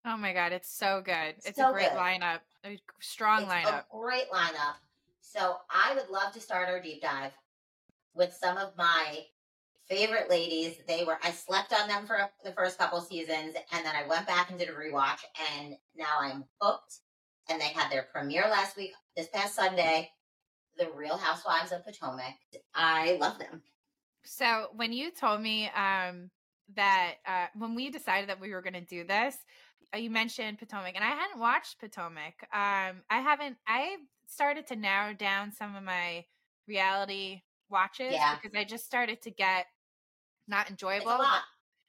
[0.04, 1.34] Oh my god, it's so good!
[1.44, 1.98] It's so a great good.
[1.98, 4.74] lineup, a strong it's lineup, a great lineup.
[5.20, 7.32] So I would love to start our deep dive
[8.14, 9.24] with some of my
[9.88, 10.76] favorite ladies.
[10.86, 14.26] They were I slept on them for the first couple seasons, and then I went
[14.26, 15.20] back and did a rewatch,
[15.56, 16.98] and now I'm hooked.
[17.48, 20.10] And they had their premiere last week, this past Sunday.
[20.78, 22.36] The Real Housewives of Potomac.
[22.74, 23.62] I love them.
[24.24, 26.30] So when you told me um,
[26.76, 29.36] that uh, when we decided that we were going to do this,
[29.94, 32.34] uh, you mentioned Potomac, and I hadn't watched Potomac.
[32.52, 33.56] Um, I haven't.
[33.66, 36.24] I started to narrow down some of my
[36.68, 38.36] reality watches yeah.
[38.40, 39.66] because I just started to get
[40.46, 41.20] not enjoyable.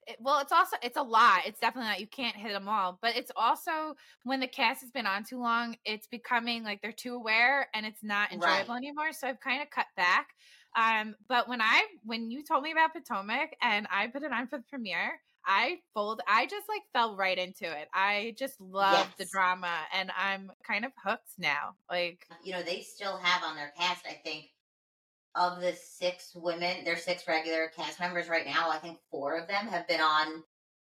[0.08, 1.42] It, well, it's also it's a lot.
[1.46, 4.90] It's definitely not you can't hit them all, but it's also when the cast has
[4.90, 8.78] been on too long, it's becoming like they're too aware and it's not enjoyable right.
[8.78, 9.14] anymore.
[9.14, 10.30] So I've kind of cut back.
[10.76, 14.48] Um, but when I when you told me about Potomac and I put it on
[14.48, 17.90] for the premiere, I fold I just like fell right into it.
[17.94, 19.16] I just love yes.
[19.18, 21.76] the drama and I'm kind of hooked now.
[21.90, 24.46] Like you know, they still have on their cast, I think,
[25.36, 28.70] of the six women, there's six regular cast members right now.
[28.70, 30.44] I think four of them have been on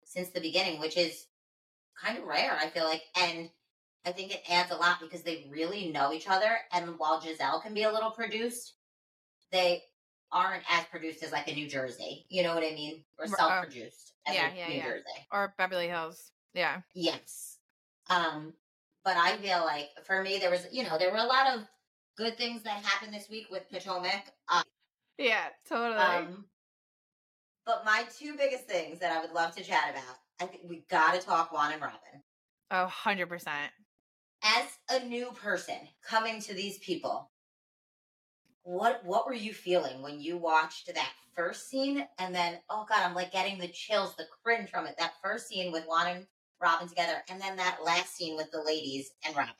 [0.05, 1.27] since the beginning, which is
[2.03, 3.03] kind of rare, I feel like.
[3.17, 3.51] And
[4.05, 6.59] I think it adds a lot because they really know each other.
[6.73, 8.75] And while Gizelle can be a little produced,
[9.53, 9.83] they
[10.33, 12.27] aren't as produced as like a New Jersey.
[12.29, 13.05] You know what I mean?
[13.19, 14.13] Or self produced.
[14.27, 14.85] yeah, yeah, New yeah.
[14.85, 15.27] Jersey.
[15.31, 16.33] Or Beverly Hills.
[16.55, 16.81] Yeah.
[16.95, 17.59] Yes.
[18.11, 18.55] Um,
[19.05, 21.61] but I feel like for me there was you know, there were a lot of
[22.17, 24.33] good things that happened this week with Potomac.
[24.53, 24.63] Um,
[25.19, 26.01] yeah, totally.
[26.01, 26.45] Um,
[27.65, 30.85] but my two biggest things that I would love to chat about, I think we
[30.91, 31.99] gotta talk Juan and Robin.
[32.71, 33.49] Oh, 100%.
[34.45, 37.31] As a new person coming to these people,
[38.65, 43.01] what what were you feeling when you watched that first scene and then oh god
[43.03, 46.27] i'm like getting the chills the cringe from it that first scene with juan and
[46.61, 49.55] robin together and then that last scene with the ladies and robin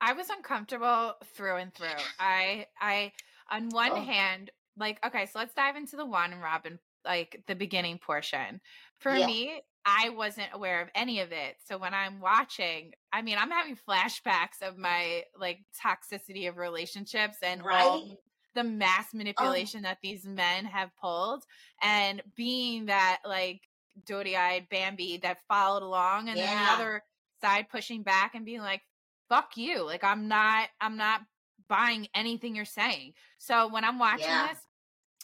[0.00, 3.12] i was uncomfortable through and through i i
[3.50, 4.00] on one oh.
[4.00, 8.60] hand like okay so let's dive into the juan and robin like the beginning portion
[8.98, 9.26] for yeah.
[9.26, 11.56] me I wasn't aware of any of it.
[11.64, 17.36] So when I'm watching, I mean, I'm having flashbacks of my like toxicity of relationships
[17.40, 17.82] and right.
[17.82, 18.20] all
[18.56, 19.18] the mass oh.
[19.18, 19.88] manipulation oh.
[19.88, 21.44] that these men have pulled
[21.80, 23.60] and being that like
[24.04, 26.46] doty-eyed Bambi that followed along and yeah.
[26.46, 27.02] then the other
[27.40, 28.82] side pushing back and being like,
[29.28, 29.84] fuck you.
[29.84, 31.20] Like I'm not I'm not
[31.68, 33.12] buying anything you're saying.
[33.38, 34.48] So when I'm watching yeah.
[34.48, 34.58] this,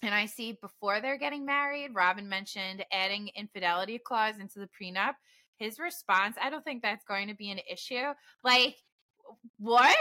[0.02, 5.14] and I see before they're getting married, Robin mentioned adding infidelity clause into the prenup.
[5.56, 8.12] His response, I don't think that's going to be an issue.
[8.42, 8.76] Like,
[9.58, 9.96] what?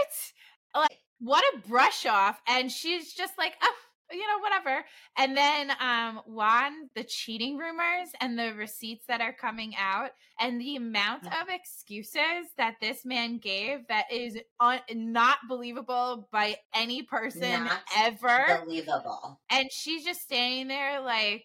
[0.75, 2.41] Like, what a brush off.
[2.47, 3.75] And she's just like, oh,
[4.11, 4.85] you know, whatever.
[5.17, 10.59] And then um Juan, the cheating rumors and the receipts that are coming out and
[10.59, 17.03] the amount of excuses that this man gave that is un- not believable by any
[17.03, 18.63] person not ever.
[18.65, 19.39] Believable.
[19.49, 21.43] And she's just standing there like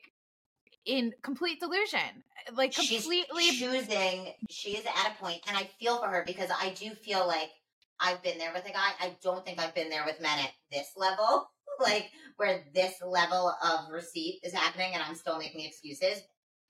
[0.85, 2.25] in complete delusion.
[2.55, 4.33] Like completely she's choosing
[4.67, 7.51] is at a point and I feel for her because I do feel like
[7.99, 8.91] I've been there with a guy.
[9.01, 11.49] I don't think I've been there with men at this level
[11.81, 16.23] like where this level of receipt is happening and I'm still making excuses.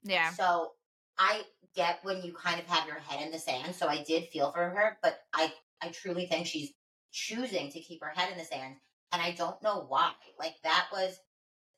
[0.03, 0.31] Yeah.
[0.31, 0.71] So
[1.17, 1.43] I
[1.75, 3.75] get when you kind of have your head in the sand.
[3.75, 6.73] So I did feel for her, but I I truly think she's
[7.11, 8.75] choosing to keep her head in the sand,
[9.11, 10.11] and I don't know why.
[10.39, 11.19] Like that was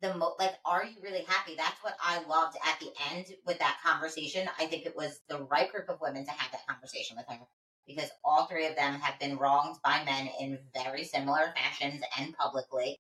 [0.02, 3.60] the mo like are you really happy that's what i loved at the end with
[3.60, 7.18] that conversation i think it was the right group of women to have that conversation
[7.18, 7.46] with her
[7.86, 12.34] because all three of them have been wronged by men in very similar fashions and
[12.38, 12.98] publicly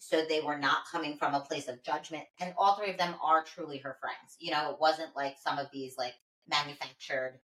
[0.00, 2.24] so they were not coming from a place of judgment.
[2.40, 4.36] And all three of them are truly her friends.
[4.38, 6.14] You know, it wasn't like some of these like
[6.48, 7.38] manufactured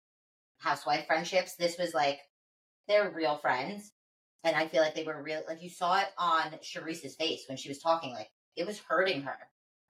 [0.58, 1.54] housewife friendships.
[1.54, 2.18] This was like
[2.88, 3.92] they're real friends.
[4.42, 7.58] And I feel like they were real like you saw it on Charrisse's face when
[7.58, 9.36] she was talking, like it was hurting her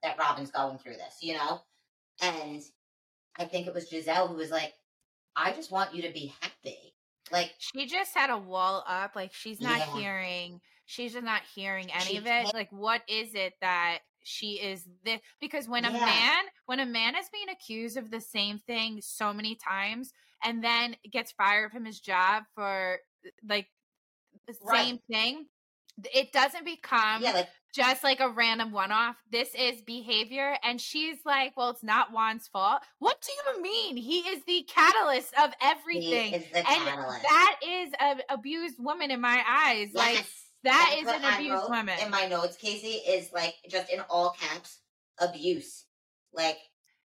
[0.03, 1.61] that Robin's going through this, you know?
[2.21, 2.63] And
[3.39, 4.73] I think it was Gizelle who was like,
[5.37, 6.86] I just want you to be happy.
[7.33, 9.97] Like she just had a wall up, like she's not yeah.
[9.97, 12.55] hearing she's just not hearing any she of it.
[12.55, 15.21] Like, what is it that she is this?
[15.41, 15.91] Because when yeah.
[15.91, 20.13] a man, when a man is being accused of the same thing so many times
[20.45, 22.99] and then gets fired from his job for
[23.47, 23.67] like
[24.47, 24.85] the right.
[24.85, 25.47] same thing,
[26.15, 29.17] it doesn't become yeah, like, just like a random one off.
[29.31, 30.57] This is behavior.
[30.63, 32.81] And she's like, well, it's not Juan's fault.
[32.99, 33.97] What do you mean?
[33.97, 36.35] He is the catalyst of everything.
[36.35, 37.23] and catalyst.
[37.23, 39.91] that is an abused woman in my eyes.
[39.93, 39.95] Yes.
[39.95, 40.27] Like,
[40.65, 41.95] that is an abuse woman.
[42.03, 44.81] In my notes, Casey is like just in all caps
[45.21, 45.85] abuse.
[46.33, 46.59] Like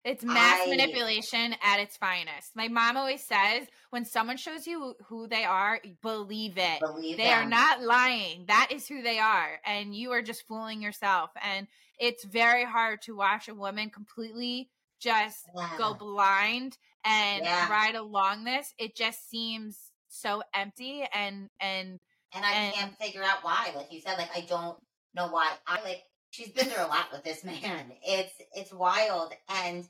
[0.07, 2.55] it's mass I, manipulation at its finest.
[2.55, 6.79] My mom always says when someone shows you who they are, believe it.
[6.79, 7.45] Believe they them.
[7.45, 8.45] are not lying.
[8.47, 9.59] That is who they are.
[9.65, 11.31] And you are just fooling yourself.
[11.43, 11.67] And
[11.99, 14.69] it's very hard to watch a woman completely
[15.01, 15.69] just yeah.
[15.77, 17.69] go blind and yeah.
[17.69, 18.73] ride along this.
[18.79, 21.99] It just seems so empty and and
[22.33, 23.71] and I and, can't figure out why.
[23.75, 24.77] Like you said, like I don't
[25.13, 25.51] know why.
[25.67, 27.91] I like she's been through a lot with this man.
[28.03, 29.87] It's it's wild, and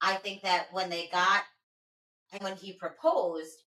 [0.00, 1.42] I think that when they got
[2.32, 3.62] and when he proposed,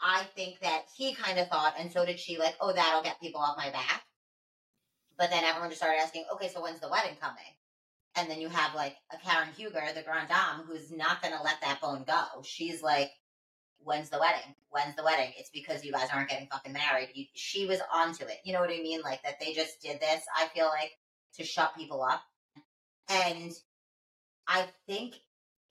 [0.00, 3.20] I think that he kind of thought, and so did she, like, oh, that'll get
[3.20, 4.02] people off my back.
[5.18, 7.42] But then everyone just started asking, okay, so when's the wedding coming?
[8.16, 11.42] And then you have like a Karen Huger, the grand dame, who's not going to
[11.42, 12.42] let that bone go.
[12.42, 13.10] She's like,
[13.78, 14.54] when's the wedding?
[14.70, 15.32] When's the wedding?
[15.36, 17.10] It's because you guys aren't getting fucking married.
[17.14, 18.38] You, she was onto it.
[18.44, 19.00] You know what I mean?
[19.02, 20.92] Like that they just did this, I feel like,
[21.34, 22.22] to shut people up.
[23.08, 23.52] And
[24.46, 25.14] I think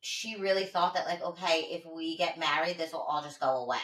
[0.02, 3.64] she really thought that, like, okay, if we get married, this will all just go
[3.64, 3.78] away.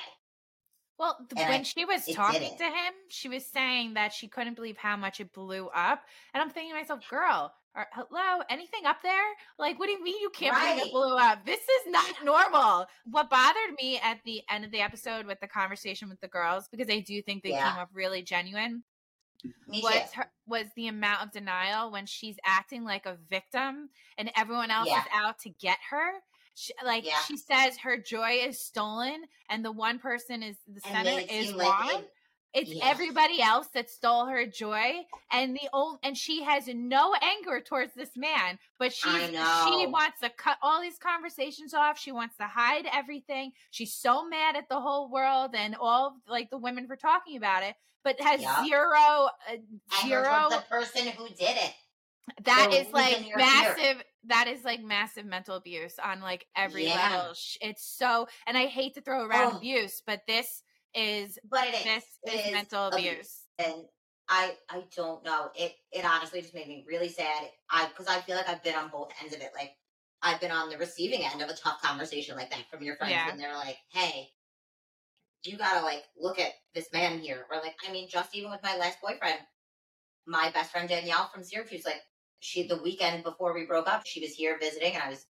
[0.99, 4.77] Well, when I, she was talking to him, she was saying that she couldn't believe
[4.77, 6.03] how much it blew up.
[6.33, 9.11] And I'm thinking to myself, girl, or, hello, anything up there?
[9.57, 10.75] Like, what do you mean you can't right.
[10.75, 11.43] believe it blew up?
[11.45, 12.85] This is not normal.
[13.05, 16.67] What bothered me at the end of the episode with the conversation with the girls,
[16.69, 17.71] because I do think they yeah.
[17.71, 18.83] came up really genuine,
[19.67, 24.31] me was her, was the amount of denial when she's acting like a victim and
[24.35, 24.99] everyone else yeah.
[24.99, 26.11] is out to get her.
[26.55, 27.17] She, like yeah.
[27.27, 31.87] she says, her joy is stolen, and the one person is the center is wrong.
[31.87, 32.05] Like
[32.53, 32.83] it's yes.
[32.83, 34.91] everybody else that stole her joy,
[35.31, 40.19] and the old and she has no anger towards this man, but she she wants
[40.21, 41.97] to cut all these conversations off.
[41.97, 43.53] She wants to hide everything.
[43.71, 47.63] She's so mad at the whole world and all like the women for talking about
[47.63, 48.65] it, but has yep.
[48.65, 51.73] zero uh, zero the person who did it.
[52.45, 54.03] That is like massive.
[54.27, 57.09] That is like massive mental abuse on like every yeah.
[57.11, 57.33] level.
[57.61, 59.57] It's so, and I hate to throw around oh.
[59.57, 60.63] abuse, but this
[60.95, 63.09] is but it is this it is, mental abuse.
[63.09, 63.41] abuse.
[63.59, 63.85] and
[64.29, 68.19] i i don't know it it honestly just made me really sad i because i
[68.21, 69.71] feel like i've been on both ends of it like
[70.21, 73.11] i've been on the receiving end of a tough conversation like that from your friends
[73.11, 73.29] yeah.
[73.29, 74.29] and they're like hey
[75.51, 78.63] you gotta like look at this man here or like i mean just even with
[78.63, 79.39] my last boyfriend
[80.25, 82.01] my best friend danielle from syracuse like
[82.39, 85.25] she the weekend before we broke up she was here visiting and i was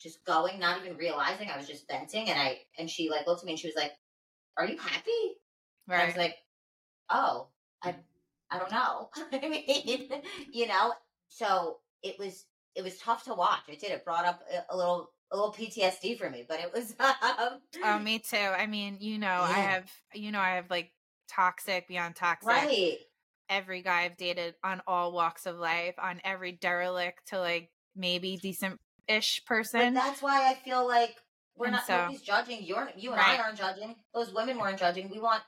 [0.00, 3.42] just going not even realizing i was just venting and i and she like looked
[3.42, 3.92] at me and she was like
[4.56, 5.10] are you happy?
[5.88, 5.96] Right.
[5.96, 6.36] And I was like,
[7.10, 7.48] oh,
[7.82, 7.96] I, mm.
[8.50, 9.10] I don't know.
[9.32, 10.08] I mean,
[10.52, 10.92] you know,
[11.28, 13.60] so it was, it was tough to watch.
[13.68, 13.90] It did.
[13.90, 14.40] It brought up
[14.70, 16.94] a, little, a little PTSD for me, but it was.
[17.38, 18.36] Um, oh, me too.
[18.36, 19.42] I mean, you know, yeah.
[19.42, 20.92] I have, you know, I have like
[21.28, 22.48] toxic beyond toxic.
[22.48, 22.98] Right.
[23.50, 28.38] Every guy I've dated on all walks of life, on every derelict to like maybe
[28.38, 29.94] decent ish person.
[29.94, 31.14] But that's why I feel like
[31.56, 32.62] we're and not so, nobody's judging.
[32.62, 33.38] You're you and right.
[33.38, 33.94] I aren't judging.
[34.14, 35.10] Those women weren't judging.
[35.10, 35.42] We want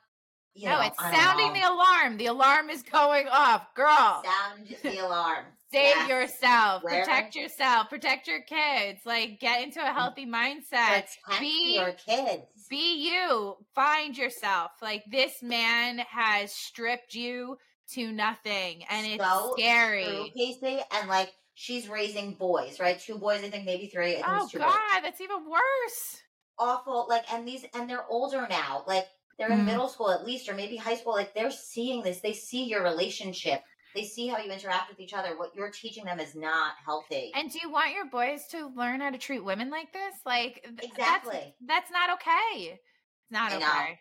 [0.55, 2.17] you no, know, it's sounding the alarm.
[2.17, 4.25] The alarm is going off, girl.
[4.25, 5.45] Sound the alarm.
[5.71, 6.09] Save yes.
[6.09, 6.83] yourself.
[6.83, 7.05] Where?
[7.05, 7.91] Protect yourself.
[7.91, 9.01] Protect your kids.
[9.05, 11.09] Like get into a healthy mindset.
[11.25, 12.43] Protect be your kids.
[12.71, 13.57] Be you.
[13.75, 14.71] Find yourself.
[14.81, 17.59] Like this man has stripped you
[17.93, 20.05] to nothing, and it's so scary.
[20.05, 23.01] True, Casey, and like she's raising boys, right?
[23.01, 24.23] Two boys, I think, maybe three.
[24.25, 25.03] oh God, boys.
[25.03, 26.23] that's even worse.
[26.57, 27.07] Awful.
[27.09, 28.85] Like, and these, and they're older now.
[28.87, 29.07] Like,
[29.39, 29.67] they're in mm.
[29.67, 31.15] middle school at least, or maybe high school.
[31.15, 32.21] Like, they're seeing this.
[32.21, 33.63] They see your relationship.
[33.95, 35.37] They see how you interact with each other.
[35.37, 37.33] What you're teaching them is not healthy.
[37.35, 40.15] And do you want your boys to learn how to treat women like this?
[40.25, 41.55] Like, exactly.
[41.67, 42.73] That's, that's not okay.
[42.73, 42.83] It's
[43.31, 43.99] not okay.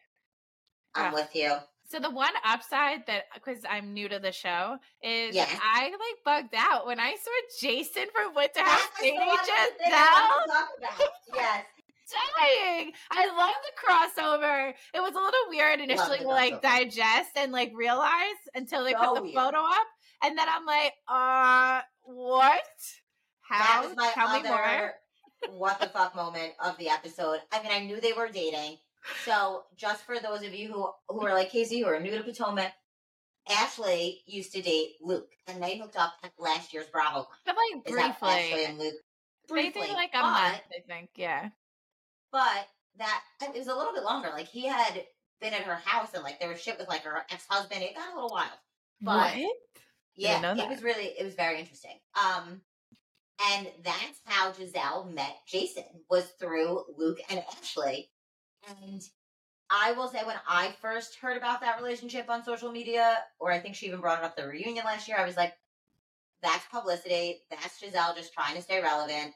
[0.96, 1.56] I'm with you.
[1.90, 5.34] So the one upside that because I'm new to the show is.
[5.64, 10.28] I like bugged out when I saw Jason from Winter House dating Gizelle.
[11.34, 11.64] Yes.
[12.12, 12.92] Dying.
[13.12, 14.74] I love the crossover.
[14.94, 18.12] It was a little weird initially to like digest and like realize
[18.56, 19.36] until they so put the weird.
[19.36, 19.88] photo up.
[20.24, 22.64] And then I'm like, uh, what?
[23.42, 23.82] How?
[23.82, 24.94] That was my Tell me more.
[25.58, 27.40] what the fuck moment of the episode.
[27.52, 28.78] I mean, I knew they were dating.
[29.24, 32.24] So, just for those of you who who are like Casey, who are new to
[32.24, 32.74] Potomac,
[33.50, 37.28] Ashley used to date Luke, and they hooked up at last year's Bravo.
[37.46, 38.96] But like briefly, Ashley and Luke.
[39.48, 41.10] Briefly, they like a but, month, I think.
[41.16, 41.50] Yeah.
[42.32, 44.30] But that it was a little bit longer.
[44.34, 45.04] Like he had
[45.40, 47.84] been at her house, and like there was shit with like her ex husband.
[47.84, 48.50] It got a little wild.
[49.02, 49.56] But what?
[50.16, 52.00] yeah, it was really it was very interesting.
[52.16, 52.62] Um,
[53.52, 58.10] and that's how Gizelle met Jason was through Luke and Ashley.
[58.68, 59.02] And
[59.70, 63.60] I will say, when I first heard about that relationship on social media, or I
[63.60, 65.54] think she even brought it up the reunion last year, I was like,
[66.42, 67.42] that's publicity.
[67.50, 69.34] That's Gizelle just trying to stay relevant.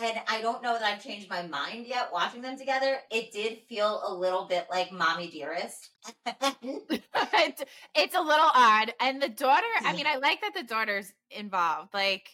[0.00, 2.98] And I don't know that I've changed my mind yet watching them together.
[3.10, 5.90] It did feel a little bit like Mommy Dearest.
[6.26, 8.92] it's a little odd.
[9.00, 11.92] And the daughter, I mean, I like that the daughter's involved.
[11.92, 12.28] Like,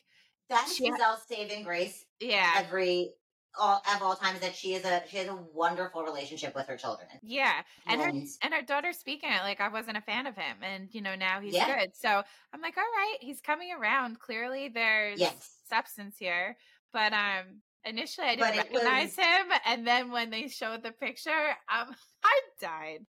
[0.50, 2.04] that's she, Gizelle's saving grace.
[2.20, 2.50] Yeah.
[2.56, 3.14] Every
[3.58, 6.76] all of all times that she is a she has a wonderful relationship with her
[6.76, 7.08] children.
[7.22, 7.52] Yeah,
[7.86, 10.56] and, and her and her daughter speaking it like I wasn't a fan of him,
[10.62, 11.78] and you know now he's yeah.
[11.78, 11.90] good.
[11.94, 14.18] So I'm like, all right, he's coming around.
[14.18, 15.50] Clearly, there's yes.
[15.68, 16.56] substance here,
[16.94, 17.60] but um.
[17.86, 22.40] Initially, I didn't recognize was, him, and then when they showed the picture, um, I
[22.58, 23.04] died.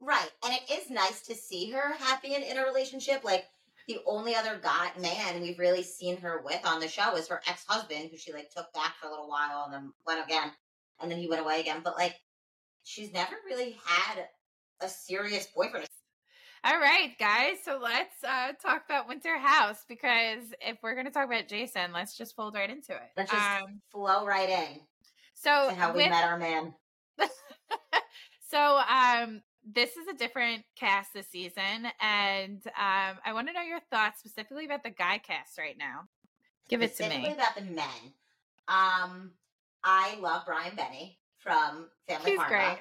[0.00, 3.24] right, and it is nice to see her happy and in a relationship.
[3.24, 3.44] Like
[3.86, 7.42] the only other guy man we've really seen her with on the show is her
[7.46, 10.50] ex husband, who she like took back for a little while and then went again,
[11.00, 11.80] and then he went away again.
[11.84, 12.14] But like,
[12.84, 14.28] she's never really had
[14.80, 15.86] a serious boyfriend.
[16.62, 17.56] All right, guys.
[17.64, 21.92] So let's uh, talk about Winter House because if we're going to talk about Jason,
[21.92, 23.10] let's just fold right into it.
[23.16, 24.80] Let's just um, flow right in.
[25.34, 26.74] So how we met our man.
[28.50, 33.62] so um this is a different cast this season and um I want to know
[33.62, 36.08] your thoughts specifically about the guy cast right now.
[36.68, 37.32] Give it to me.
[37.32, 38.12] about the men.
[38.68, 39.30] Um
[39.82, 42.48] I love Brian Benni from Family He's Karma.
[42.48, 42.78] great.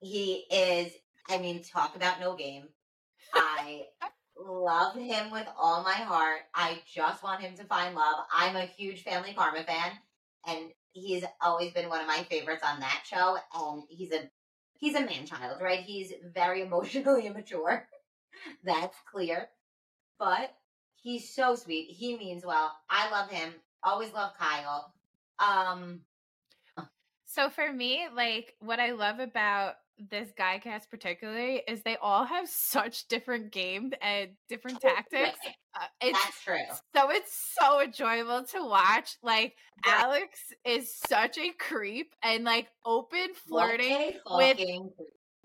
[0.00, 0.92] He is
[1.28, 2.68] I mean talk about no game.
[3.34, 3.86] I
[4.36, 6.40] love him with all my heart.
[6.54, 8.16] I just want him to find love.
[8.32, 9.92] I'm a huge Family Karma fan,
[10.46, 13.36] and he's always been one of my favorites on that show.
[13.54, 14.30] And he's a
[14.74, 15.80] he's a man child, right?
[15.80, 17.88] He's very emotionally immature.
[18.64, 19.48] That's clear,
[20.18, 20.54] but
[20.96, 21.88] he's so sweet.
[21.90, 22.72] He means well.
[22.88, 23.52] I love him.
[23.82, 24.92] Always love Kyle.
[25.38, 26.00] Um,
[27.24, 29.74] So for me, like what I love about
[30.10, 35.38] this guy cast particularly is they all have such different games and different tactics.
[35.74, 36.56] Uh, it's that's true.
[36.94, 39.16] so it's so enjoyable to watch.
[39.22, 40.00] Like Yeah.
[40.02, 44.58] Alex is such a creep and like open flirting with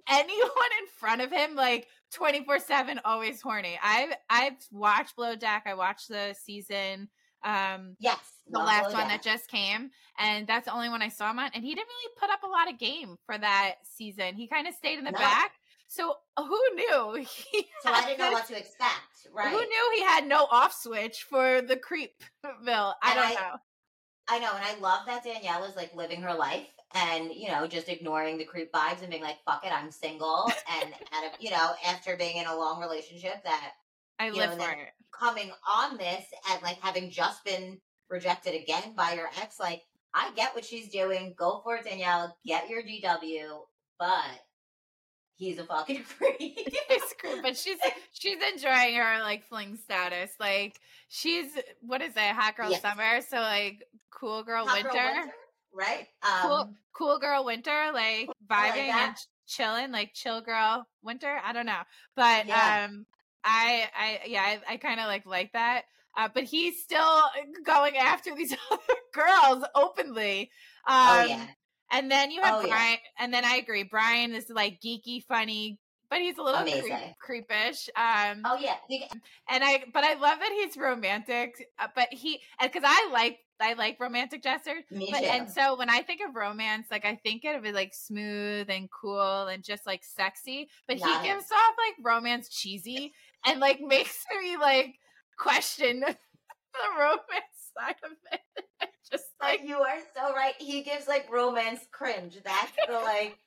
[0.09, 3.79] anyone in front of him like 24/7 always horny.
[3.83, 5.63] I've I've watched Blow Jack.
[5.65, 7.09] I watched the season
[7.43, 8.17] um yes,
[8.49, 9.89] the last one that just came
[10.19, 12.43] and that's the only one I saw him on and he didn't really put up
[12.43, 14.35] a lot of game for that season.
[14.35, 15.17] He kind of stayed in the No.
[15.19, 15.53] back.
[15.87, 17.25] So who knew
[17.83, 18.91] So I didn't know what to expect.
[19.33, 19.49] Right.
[19.51, 22.93] Who knew he had no off switch for the creepville?
[23.01, 23.57] I And don't I- know.
[24.29, 27.67] I know, and I love that Danielle is like living her life and you know
[27.67, 30.49] just ignoring the creep vibes and being like, "Fuck it, I'm single."
[30.81, 33.73] and out of you know after being in a long relationship, that
[34.19, 34.89] I you live know, for it.
[35.11, 39.81] coming on this and like having just been rejected again by your ex, like
[40.13, 41.33] I get what she's doing.
[41.37, 42.35] Go for it, Danielle.
[42.45, 43.59] Get your GW,
[43.99, 44.39] but
[45.35, 46.69] he's a fucking freak.
[47.41, 47.77] But she's
[48.11, 50.31] she's enjoying her like fling status.
[50.39, 51.47] Like she's
[51.81, 52.81] what is it, hot girl Yes.
[52.81, 53.21] summer?
[53.21, 55.27] So like cool girl winter, girl
[55.73, 56.07] right?
[56.21, 59.07] Um, cool cool girl winter, like vibing that.
[59.09, 61.39] and chilling, like chill girl winter.
[61.43, 61.81] I don't know,
[62.15, 62.85] but Yeah.
[62.85, 63.05] um,
[63.43, 65.83] I I yeah I, I kind of like like that.
[66.15, 67.21] Uh, but he's still
[67.65, 68.81] going after these other
[69.13, 70.51] girls openly.
[70.87, 71.45] Um, oh yeah,
[71.91, 72.67] and then you have Oh, yeah.
[72.67, 73.83] Brian, and then I agree.
[73.83, 75.79] Brian is like geeky, funny,
[76.09, 77.89] but he's a little creep, creepish.
[77.95, 78.75] Um, oh yeah.
[79.49, 81.67] And I, but I love that he's romantic.
[81.79, 84.83] Uh, but he, because I like, I like romantic gestures.
[84.91, 85.25] Me But too.
[85.25, 88.89] and so when I think of romance, like I think of it like smooth and
[88.91, 90.69] cool and just like sexy.
[90.87, 93.13] But he gives off like romance cheesy
[93.45, 94.95] and like makes me like
[95.37, 96.15] question the
[96.99, 98.89] romance side of it.
[99.11, 100.53] just Like you are so right.
[100.59, 102.37] He gives like romance cringe.
[102.43, 103.37] That's the like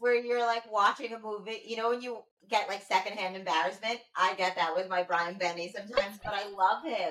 [0.00, 1.62] where you're like watching a movie.
[1.66, 2.18] You know when you
[2.48, 4.00] get like secondhand embarrassment.
[4.16, 7.10] I get that with my Brian Benni sometimes, but I love him.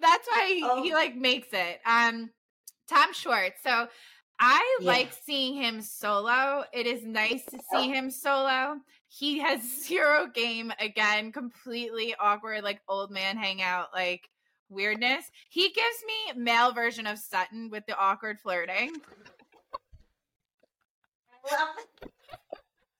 [0.00, 0.82] That's why he, Oh.
[0.82, 1.80] he like makes it.
[1.84, 2.30] Um,
[2.88, 3.60] Tom Schwartz.
[3.62, 3.88] So
[4.40, 4.86] I Yeah.
[4.86, 6.64] like seeing him solo.
[6.72, 7.78] It is nice to Oh.
[7.78, 8.76] see him solo.
[9.08, 14.28] He has zero game again, completely awkward, like old man hangout, like
[14.68, 15.24] weirdness.
[15.48, 18.92] He gives me male version of Sutton with the awkward flirting.
[21.44, 22.10] I love it.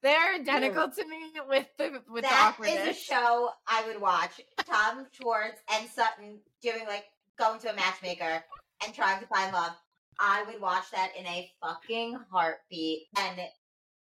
[0.01, 4.39] They're identical to me with the with the That is a show I would watch.
[4.65, 7.05] Tom Schwartz and Sutton doing like
[7.37, 8.43] going to a matchmaker
[8.85, 9.73] and trying to find love.
[10.17, 13.07] I would watch that in a fucking heartbeat.
[13.17, 13.41] And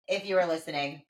[0.08, 1.02] if you were listening,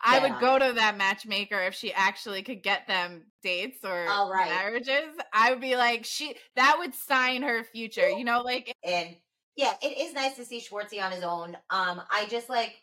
[0.00, 0.22] I Yeah.
[0.22, 4.50] would go to that matchmaker if she actually could get them dates or Oh, right.
[4.50, 5.14] marriages.
[5.32, 8.08] I would be like, she that would sign her future.
[8.08, 9.16] You know, like and
[9.56, 11.56] yeah, it is nice to see Schwartzy on his own.
[11.70, 12.82] Um, I just like,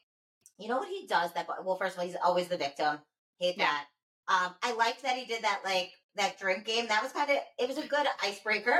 [0.58, 1.48] you know what he does that.
[1.64, 3.00] Well, first of all, he's always the victim.
[3.40, 3.66] Hate Yeah.
[3.66, 3.88] that.
[4.28, 6.88] Um, I liked that he did that like that drink game.
[6.88, 8.80] That was kind of it was a good icebreaker.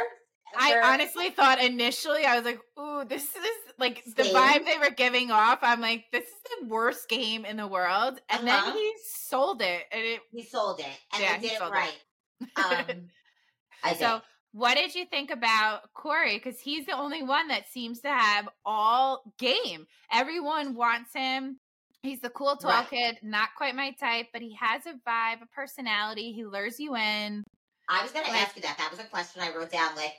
[0.58, 4.94] I honestly thought initially I was like, ooh, this is like the vibe they were
[4.96, 5.60] giving off.
[5.62, 8.20] I'm like, this is the worst game in the world.
[8.30, 8.66] And Uh-huh.
[8.66, 9.84] then he sold it.
[9.92, 11.76] And it he sold it and Yeah, did it sold it.
[11.76, 12.90] right.
[12.90, 13.10] Um,
[13.84, 14.22] I so did.
[14.54, 16.38] what did you think about Corey?
[16.38, 19.86] Because he's the only one that seems to have all game.
[20.12, 21.58] Everyone wants him.
[22.04, 22.90] He's the cool tall Right.
[22.90, 26.34] kid, not quite my type, but he has a vibe, a personality.
[26.34, 27.44] He lures you in.
[27.90, 28.78] I was gonna ask you that.
[28.78, 29.96] That was a question I wrote down.
[29.96, 30.14] Like,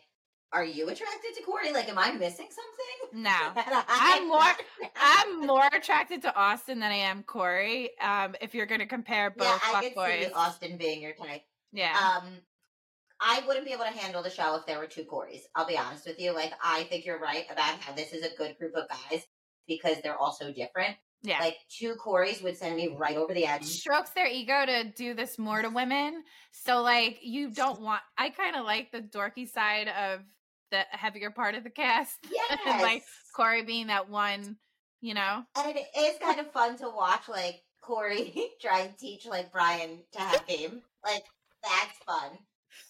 [0.54, 1.72] are you attracted to Corey?
[1.72, 3.22] Like, am I missing something?
[3.22, 3.30] No.
[3.88, 4.52] I'm more
[4.96, 7.90] I'm more attracted to Austin than I am Corey.
[8.00, 10.26] Um, if you're gonna compare both yeah, I could boys.
[10.26, 11.42] see Austin being your type.
[11.72, 11.92] Yeah.
[11.98, 12.28] Um,
[13.20, 15.40] I wouldn't be able to handle the show if there were two Corys.
[15.54, 16.32] I'll be honest with you.
[16.34, 19.22] Like, I think you're right about how this is a good group of guys
[19.66, 20.96] because they're all so different.
[21.22, 21.38] yeah.
[21.40, 23.64] Like, two Corys would send me right over the edge.
[23.64, 26.22] strokes their ego to do this more to women.
[26.52, 30.20] So like you don't want I kind of like the dorky side of
[30.74, 32.18] the heavier part of the cast.
[32.30, 32.82] Yes.
[32.82, 33.04] like
[33.34, 34.56] Corey being that one,
[35.00, 35.44] you know?
[35.56, 40.00] And it is kind of fun to watch like Corey try and teach like Brian
[40.12, 40.82] to have game.
[41.04, 41.24] Like
[41.62, 42.38] that's fun.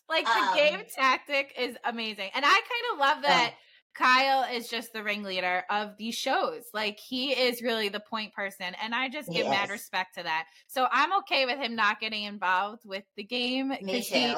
[0.08, 2.30] Like the um, game tactic is amazing.
[2.34, 3.56] And I kind of love that yeah.
[3.94, 6.64] Kyle is just the ringleader of these shows.
[6.72, 10.46] Like he is really the point person, and I just give mad respect to that.
[10.66, 13.68] So I'm okay with him not getting involved with the game.
[13.82, 14.34] Me too.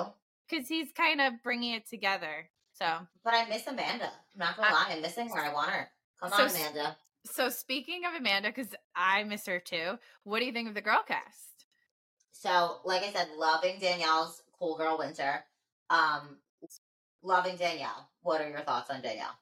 [0.49, 2.49] Because he, he's kind of bringing it together.
[2.78, 4.04] So, but I miss Amanda.
[4.34, 5.40] I'm not gonna lie, I'm missing her.
[5.40, 5.88] I want her.
[6.20, 6.96] Come so, on, Amanda.
[7.24, 9.98] So speaking of Amanda, because I miss her too.
[10.24, 11.66] What do you think of the girl cast?
[12.32, 15.42] So, like I said, loving Danielle's cool girl winter.
[15.88, 16.36] Um,
[17.22, 18.10] loving Danielle.
[18.22, 19.36] What are your thoughts on Danielle?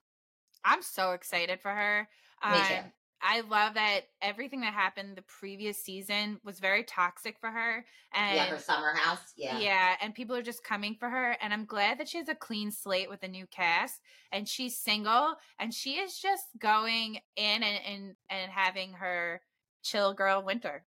[0.65, 2.09] I'm so excited for her.
[2.51, 2.91] Me too.
[3.27, 7.85] I love that everything that happened the previous season was very toxic for her.
[8.13, 9.33] And yeah, her summer house.
[9.35, 9.59] Yeah.
[9.59, 9.95] Yeah.
[10.03, 11.35] And people are just coming for her.
[11.41, 14.77] And I'm glad that she has a clean slate with a new cast and she's
[14.77, 19.41] single and she is just going in and and, and having her
[19.83, 20.85] chill girl winter.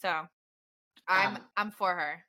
[0.00, 0.28] So
[1.08, 2.24] I'm um, I'm for her.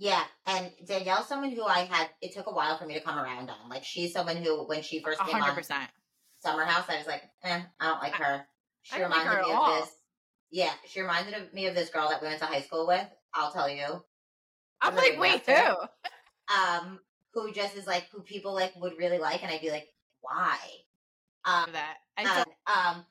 [0.00, 2.10] Yeah, and Danielle's someone who I had.
[2.22, 3.68] It took a while for me to come around on.
[3.68, 5.70] Like she's someone who, when she first came 100%.
[5.72, 5.88] on
[6.40, 8.46] Summer House, I was like, eh, I don't like her.
[8.92, 9.94] She reminded like her me of this.
[10.50, 13.06] Yeah, she reminded of me of this girl that we went to high school with.
[13.34, 14.02] I'll tell you.
[14.80, 15.54] I'm like, wait, who?
[16.48, 16.98] Um,
[17.34, 19.86] who just is like who people like would really like, and I'd be like,
[20.22, 20.56] why?
[21.44, 23.04] Um, that I um, um,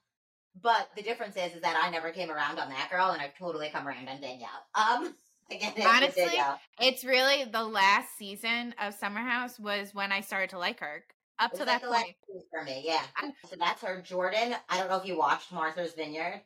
[0.59, 3.37] but the difference is, is that I never came around on that girl, and I've
[3.37, 4.49] totally come around on Danielle.
[4.73, 5.15] Um.
[5.49, 6.27] Again, Honestly,
[6.77, 11.05] it's really the last season of Summer House was when I started to like her.
[11.39, 12.15] Up to that point
[12.51, 13.03] for me, yeah.
[13.47, 14.55] So that's her, Jordan.
[14.69, 16.41] I don't know if you watched Martha's Vineyard.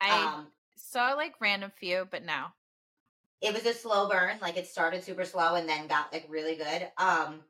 [0.00, 2.46] I um, saw like random few, but no.
[3.42, 4.38] It was a slow burn.
[4.40, 6.88] Like it started super slow and then got like really good.
[6.96, 7.40] Um,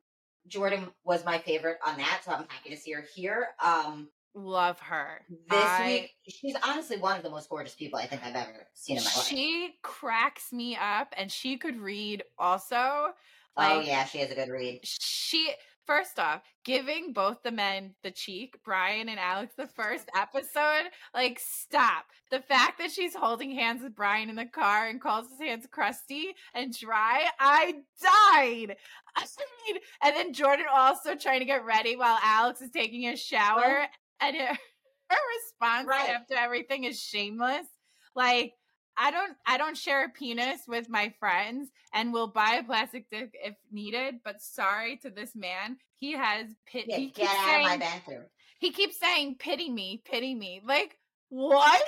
[0.49, 3.49] Jordan was my favorite on that, so I'm happy to see her here.
[3.65, 5.21] Um, love her.
[5.49, 8.67] This I, week, she's honestly one of the most gorgeous people I think I've ever
[8.75, 9.27] seen in my life.
[9.27, 12.75] She cracks me up, and she could read also.
[12.77, 13.13] Oh,
[13.57, 14.81] like, oh yeah, she has a good read.
[14.85, 15.53] She
[15.91, 21.41] first off, giving both the men the cheek, Brian and Alex, the first episode, like,
[21.45, 22.05] stop.
[22.31, 25.67] The fact that she's holding hands with Brian in the car and calls his hands
[25.69, 28.77] crusty and dry, I died.
[29.17, 29.27] I
[29.67, 33.87] mean, and then Jordan also trying to get ready while Alex is taking a shower,
[34.21, 34.47] and her,
[35.11, 36.11] her response right.
[36.11, 37.67] after everything is shameless.
[38.15, 38.53] Like,
[39.01, 43.09] I don't I don't share a penis with my friends and will buy a plastic
[43.11, 45.79] dick if needed, but sorry to this man.
[45.97, 48.25] He has pit yeah, he get out saying, of my bathroom.
[48.59, 50.61] He keeps saying pity me, pity me.
[50.65, 50.99] Like
[51.31, 51.83] what?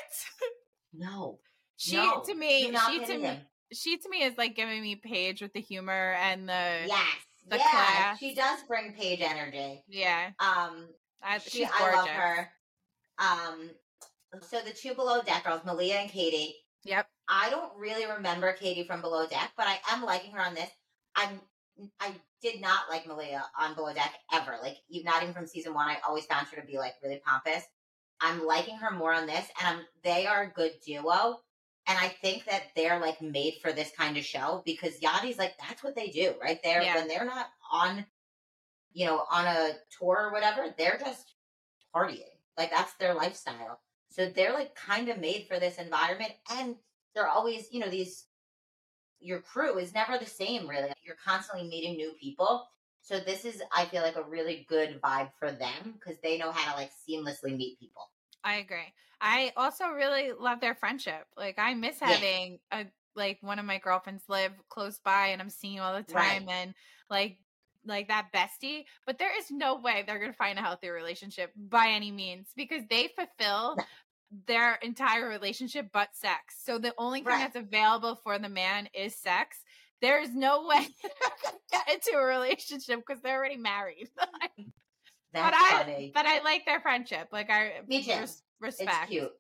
[0.94, 1.38] No.
[1.76, 3.40] She no, to me she to me
[3.72, 7.06] she to me is like giving me Paige with the humor and the Yes.
[7.48, 8.18] The yeah, class.
[8.18, 9.82] she does bring Paige energy.
[9.88, 10.30] Yeah.
[10.38, 10.88] Um
[11.22, 12.48] I, she, I love her.
[13.18, 13.70] Um
[14.40, 17.06] so the two below deck girls, Malia and Katie, Yep.
[17.28, 20.70] I don't really remember Katie from Below Deck, but I am liking her on this.
[21.14, 21.40] I'm
[22.00, 22.12] I
[22.42, 24.58] did not like Malia on Below Deck ever.
[24.60, 25.88] Like not even from season one.
[25.88, 27.64] I always found her to be like really pompous.
[28.20, 31.40] I'm liking her more on this, and I'm they are a good duo.
[31.88, 35.54] And I think that they're like made for this kind of show because Yachty's like
[35.58, 36.60] that's what they do, right?
[36.62, 36.94] There yeah.
[36.96, 38.06] when they're not on,
[38.92, 41.34] you know, on a tour or whatever, they're just
[41.94, 42.22] partying.
[42.56, 43.80] Like that's their lifestyle.
[44.12, 46.76] So they're like kind of made for this environment and
[47.14, 48.26] they're always, you know, these
[49.20, 50.92] your crew is never the same really.
[51.04, 52.68] You're constantly meeting new people.
[53.00, 56.52] So this is I feel like a really good vibe for them because they know
[56.52, 58.10] how to like seamlessly meet people.
[58.44, 58.92] I agree.
[59.20, 61.26] I also really love their friendship.
[61.36, 62.80] Like I miss having yeah.
[62.80, 66.02] a like one of my girlfriends live close by and I'm seeing you all the
[66.02, 66.54] time right.
[66.54, 66.74] and
[67.08, 67.38] like
[67.84, 71.52] like that bestie, but there is no way they're going to find a healthy relationship
[71.56, 73.76] by any means because they fulfill
[74.46, 76.56] their entire relationship but sex.
[76.64, 77.52] So the only thing right.
[77.52, 79.58] that's available for the man is sex.
[80.00, 80.86] There's no way
[81.70, 84.08] get into a relationship because they're already married.
[85.32, 85.92] that's but funny.
[85.92, 87.28] I, but I like their friendship.
[87.30, 88.12] Like I Me too.
[88.12, 88.90] Res- respect.
[89.02, 89.32] It's cute.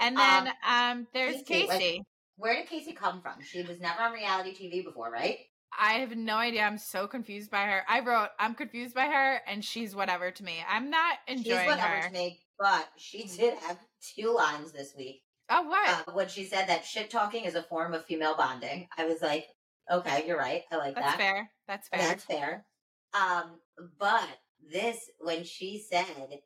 [0.00, 1.66] And then um, um there's Casey.
[1.66, 1.96] Casey.
[1.98, 3.42] Like, where did Casey come from?
[3.42, 5.38] She was never on reality TV before, right?
[5.76, 6.62] I have no idea.
[6.62, 7.82] I'm so confused by her.
[7.88, 10.56] I wrote, I'm confused by her, and she's whatever to me.
[10.68, 11.62] I'm not enjoying her.
[11.62, 12.08] she's whatever her.
[12.08, 13.78] to me, but she did have
[14.16, 15.22] two lines this week.
[15.50, 15.88] Oh, what?
[15.88, 19.22] Uh, when she said that shit talking is a form of female bonding, I was
[19.22, 19.46] like,
[19.90, 20.62] okay, you're right.
[20.70, 21.18] I like That's that.
[21.18, 21.50] fair.
[21.66, 22.00] That's fair.
[22.00, 22.66] That's fair.
[23.14, 23.58] Um,
[23.98, 24.28] but
[24.70, 26.40] this, when she said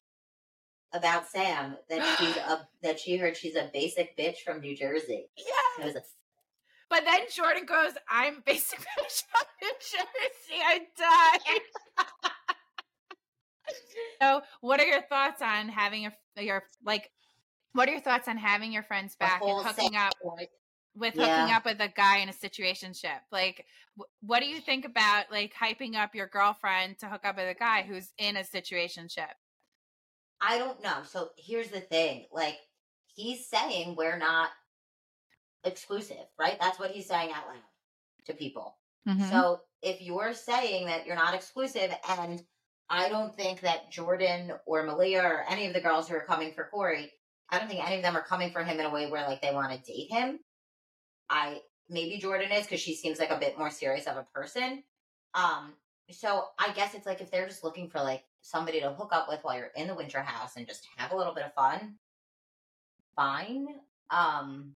[0.93, 5.29] about Sam that she's a that she heard she's a basic bitch from New Jersey.
[5.37, 5.85] Yeah.
[5.85, 6.03] It was a
[6.93, 8.85] but then Jordan goes, I'm basically
[9.31, 10.61] from New Jersey.
[10.63, 10.81] I
[12.05, 12.07] died.
[14.21, 17.11] so, what are your thoughts on having a your like
[17.73, 20.13] What are your thoughts on having your friends back and hooking up
[20.95, 23.21] with hooking up with a guy in a situationship?
[23.31, 23.67] Like,
[24.21, 27.59] what do you think about like hyping up your girlfriend to hook up with a
[27.59, 29.33] guy who's in a situationship?
[30.41, 30.99] I don't know.
[31.07, 32.59] So here's the thing: like,
[33.07, 34.51] he's saying we're not
[35.65, 36.59] exclusive, right?
[36.61, 37.63] That's what he's saying out loud
[38.27, 38.77] to people.
[39.09, 39.31] Mm-hmm.
[39.31, 42.43] So if you're saying that you're not exclusive, and
[42.91, 46.53] I don't think that Jordan or Malia or any of the girls who are coming
[46.53, 47.11] for Corey,
[47.53, 49.43] I don't think any of them are coming for him in a way where like
[49.43, 50.41] they want to date him.
[51.29, 54.83] I maybe Jordan is because she seems like a bit more serious of a person.
[55.35, 55.75] Um,
[56.11, 59.29] so I guess it's like if they're just looking for like somebody to hook up
[59.29, 61.97] with while you're in the winter house and just have a little bit of fun,
[63.15, 63.67] fine.
[64.11, 64.75] Um,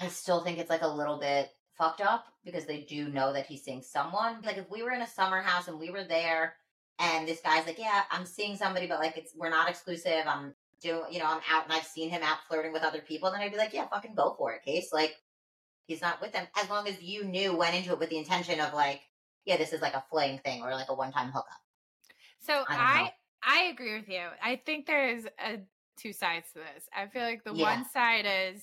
[0.00, 3.46] I still think it's like a little bit fucked up because they do know that
[3.46, 4.40] he's seeing someone.
[4.44, 6.54] Like if we were in a summer house and we were there
[7.00, 10.22] and this guy's like, Yeah, I'm seeing somebody, but like it's we're not exclusive.
[10.26, 13.30] I'm doing you know, I'm out and I've seen him out flirting with other people,
[13.30, 14.90] then I'd be like, Yeah, fucking go for it, case.
[14.92, 15.16] Like
[15.86, 16.46] he's not with them.
[16.60, 19.00] As long as you knew went into it with the intention of like,
[19.44, 21.60] yeah, this is like a fling thing or like a one time hookup.
[22.40, 23.10] So I
[23.42, 24.22] I, I agree with you.
[24.42, 25.60] I think there's a
[25.96, 26.88] two sides to this.
[26.94, 27.76] I feel like the yeah.
[27.76, 28.62] one side is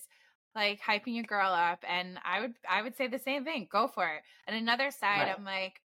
[0.56, 3.88] like hyping your girl up and i would i would say the same thing go
[3.88, 5.36] for it and another side right.
[5.36, 5.82] i'm like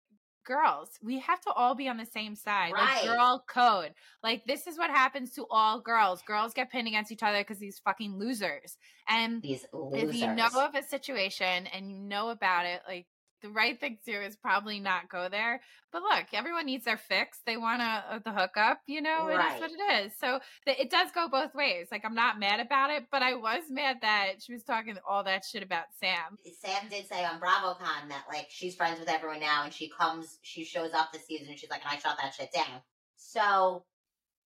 [0.49, 3.05] girls we have to all be on the same side right.
[3.05, 3.93] like girl code
[4.23, 7.59] like this is what happens to all girls girls get pinned against each other because
[7.59, 8.79] these fucking losers
[9.09, 10.09] and these losers.
[10.09, 13.07] if you know of a situation and you know about it like
[13.43, 15.61] the right thing to do is probably not go there.
[15.93, 17.41] But look, everyone needs their fix.
[17.47, 19.27] They want to uh, the hookup, you know.
[19.27, 19.53] Right.
[19.53, 20.13] It is what it is.
[20.19, 21.89] So the, it does go both ways.
[21.91, 25.25] Like I'm not mad about it, but I was mad that she was talking all
[25.25, 26.37] that shit about Sam.
[26.61, 30.39] Sam did say on BravoCon that like she's friends with everyone now, and she comes,
[30.43, 32.83] she shows up this season, and she's like, and I shot that shit down.
[33.17, 33.85] So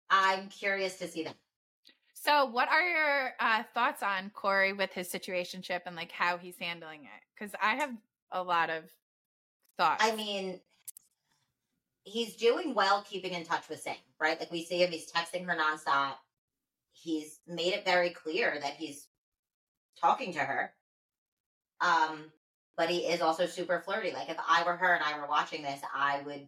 [0.09, 1.35] I'm curious to see that.
[2.13, 6.57] So, what are your uh, thoughts on Corey with his situationship and like how he's
[6.59, 7.23] handling it?
[7.33, 7.91] Because I have
[8.31, 8.83] a lot of
[9.77, 10.03] thoughts.
[10.03, 10.59] I mean,
[12.03, 14.39] he's doing well keeping in touch with Sam, right?
[14.39, 16.15] Like we see him, he's texting her nonstop.
[16.93, 19.07] He's made it very clear that he's
[19.99, 20.73] talking to her.
[21.79, 22.31] Um,
[22.75, 24.11] but he is also super flirty.
[24.11, 26.47] Like if I were her and I were watching this, I would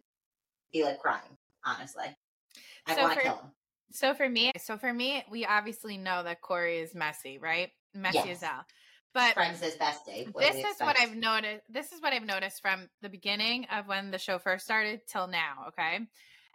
[0.71, 2.05] be like crying, honestly.
[2.87, 3.51] I so want to kill him.
[3.91, 7.69] So for me, so for me, we obviously know that Corey is messy, right?
[7.93, 8.37] Messy yes.
[8.37, 8.65] as hell.
[9.13, 10.31] But friends is bestie.
[10.31, 11.63] What this is what I've noticed.
[11.67, 15.27] This is what I've noticed from the beginning of when the show first started till
[15.27, 15.65] now.
[15.69, 15.99] Okay,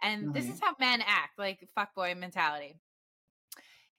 [0.01, 0.31] and mm-hmm.
[0.31, 2.75] this is how men act, like fuckboy mentality.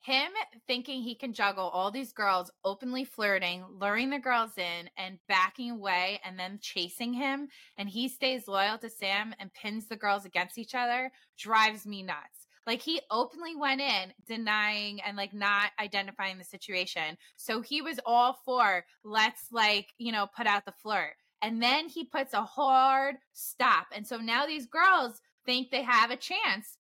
[0.06, 0.30] Him
[0.68, 5.72] thinking he can juggle all these girls openly flirting, luring the girls in, and backing
[5.72, 10.24] away, and then chasing him, and he stays loyal to Sam and pins the girls
[10.24, 12.45] against each other drives me nuts.
[12.66, 17.16] Like he openly went in denying and like not identifying the situation.
[17.36, 21.14] So he was all for let's like, you know, put out the flirt.
[21.42, 23.86] And then he puts a hard stop.
[23.94, 26.78] And so now these girls think they have a chance.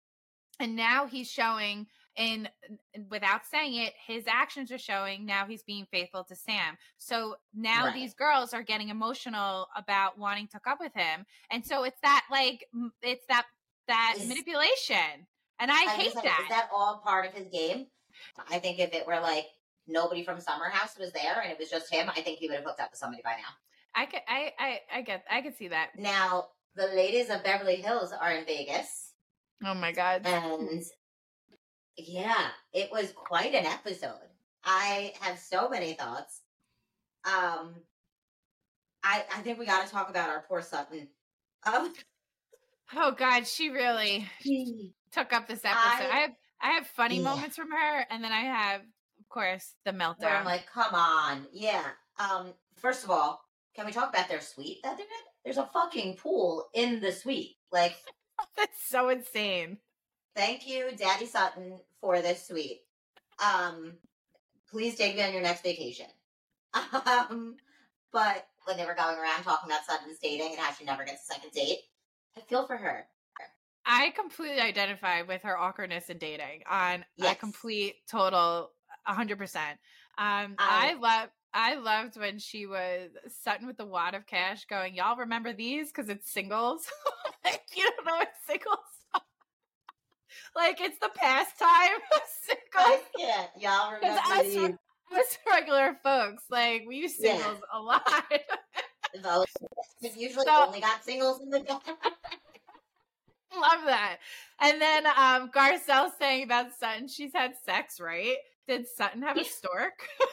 [0.60, 2.50] And now he's showing in
[3.10, 6.78] without saying it, his actions are showing now he's being faithful to Sam.
[6.98, 7.96] So now right.
[7.96, 11.26] these girls are getting emotional about wanting to hook up with him.
[11.50, 12.66] And so it's that like
[13.02, 13.46] it's that
[13.88, 15.28] that is, manipulation.
[15.62, 16.39] And I, I hate like, that.
[16.41, 17.86] Is that all part of his game?
[18.49, 19.45] I think if it were like
[19.88, 22.57] nobody from Summer House was there and it was just him, I think he would
[22.57, 23.53] have hooked up with somebody by now.
[23.93, 25.91] I could, I, I, I get, I could see that.
[25.97, 29.14] Now the ladies of Beverly Hills are in Vegas.
[29.64, 30.26] Oh my god!
[30.26, 30.82] And
[31.97, 34.16] yeah, it was quite an episode.
[34.64, 36.41] I have so many thoughts.
[37.26, 37.76] Um,
[39.03, 41.07] I I think we got to talk about our poor Sutton.
[41.64, 41.93] Um,
[42.95, 44.28] oh God, she really
[45.12, 45.78] took up this episode.
[45.78, 46.32] I, I have
[46.62, 47.24] I have funny yeah.
[47.24, 50.20] moments from her, and then I have, of course, the meltdown.
[50.20, 51.84] Where I'm like, come on, yeah.
[52.20, 53.41] Um, first of all,
[53.76, 55.26] can we talk about their suite that they're did?
[55.43, 57.55] There's a fucking pool in the suite.
[57.72, 57.95] Like,
[58.57, 59.78] that's so insane.
[60.36, 62.82] Thank you, Daddy Sutton, for this suite.
[63.43, 63.93] Um,
[64.70, 66.07] please take me on your next vacation.
[67.05, 67.57] Um,
[68.14, 71.24] but when they were going around talking about Sutton's dating and how she never gets
[71.24, 71.80] a second date,
[72.38, 73.05] I feel for her.
[73.94, 77.34] I completely identify with her awkwardness in dating on yes.
[77.34, 78.72] a complete total
[79.06, 79.58] 100%.
[80.18, 83.10] Um, I, I love I loved when she was
[83.44, 85.92] Sutton with the wad of cash going, Y'all remember these?
[85.92, 86.89] Because it's singles.
[87.46, 88.78] like, you don't know what singles
[90.56, 93.02] Like, it's the pastime of singles.
[93.18, 94.70] Yeah, y'all remember us, these.
[95.14, 97.78] Us regular folks, like, we use singles yeah.
[97.78, 98.08] a lot.
[100.16, 101.60] usually so, only got singles in the
[103.60, 104.18] Love that.
[104.60, 108.38] And then um Garcelle saying about Sutton, she's had sex, right?
[108.68, 110.08] did Sutton have a stork?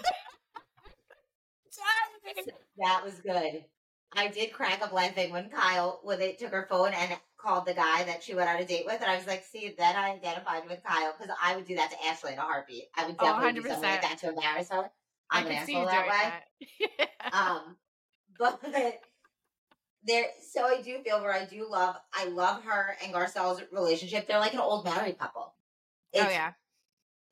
[2.78, 3.64] that was good.
[4.12, 7.74] I did crack up laughing when Kyle when they took her phone and called the
[7.74, 10.12] guy that she went on a date with, and I was like, "See, then I
[10.12, 12.84] identified with Kyle because I would do that to Ashley in a heartbeat.
[12.96, 14.90] I would oh, definitely oh, do something like that to embarrass her.
[15.30, 16.10] I'm an asshole that way.
[16.10, 16.44] That.
[16.98, 17.38] yeah.
[17.38, 17.76] Um,
[18.38, 18.60] but
[20.04, 21.96] there, so I do feel where I do love.
[22.14, 24.26] I love her and Garcelle's relationship.
[24.26, 25.54] They're like an old married couple.
[26.14, 26.52] Oh, it's, oh yeah,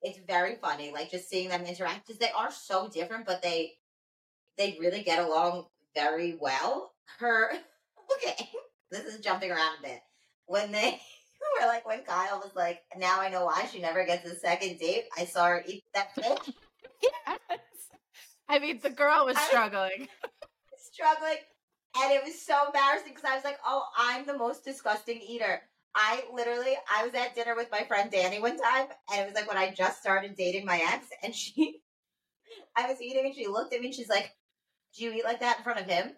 [0.02, 0.92] it's very funny.
[0.92, 3.74] Like just seeing them interact because they are so different, but they
[4.58, 6.92] they really get along very well.
[7.18, 7.50] Her
[8.16, 8.48] okay,
[8.90, 10.00] this is jumping around a bit.
[10.46, 11.00] When they
[11.60, 14.78] were like when Kyle was like, now I know why she never gets a second
[14.78, 15.04] date.
[15.16, 16.54] I saw her eat that fish.
[17.02, 17.60] yes.
[18.48, 20.08] I mean, the girl was struggling.
[20.78, 21.38] struggling.
[22.02, 25.62] And it was so embarrassing because I was like, oh, I'm the most disgusting eater.
[25.94, 29.34] I literally, I was at dinner with my friend Danny one time, and it was
[29.34, 31.80] like when I just started dating my ex, and she,
[32.76, 34.30] I was eating, and she looked at me, and she's like,
[34.94, 36.12] "Do you eat like that in front of him?"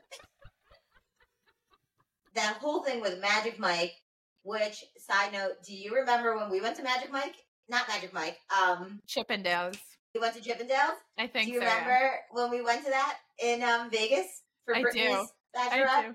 [2.39, 3.95] that whole thing with Magic Mike,
[4.43, 7.35] which side note, do you remember when we went to Magic Mike?
[7.69, 9.79] Not Magic Mike, um, Chippendales.
[10.15, 10.97] We went to Chippendales.
[11.19, 11.47] I think.
[11.47, 12.11] Do you so, remember yeah.
[12.31, 14.27] when we went to that in um, Vegas
[14.65, 15.27] for I Brittany's do.
[15.59, 16.15] I do.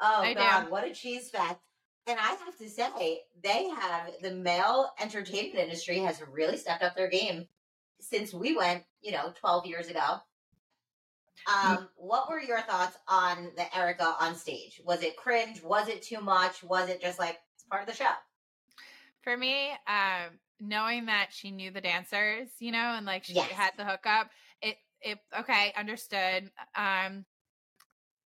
[0.00, 0.70] Oh I God, do.
[0.70, 1.60] what a cheese fact!
[2.06, 6.94] And I have to say, they have the male entertainment industry has really stepped up
[6.94, 7.46] their game
[8.00, 10.18] since we went, you know, 12 years ago.
[11.46, 14.80] Um, what were your thoughts on the Erika on stage?
[14.84, 15.62] Was it cringe?
[15.62, 16.62] Was it too much?
[16.62, 18.12] Was it just like it's part of the show?
[19.22, 23.50] For me, um, knowing that she knew the dancers, you know, and like she yes.
[23.50, 24.30] had the hookup,
[24.62, 26.50] it it okay, understood.
[26.76, 27.24] Um,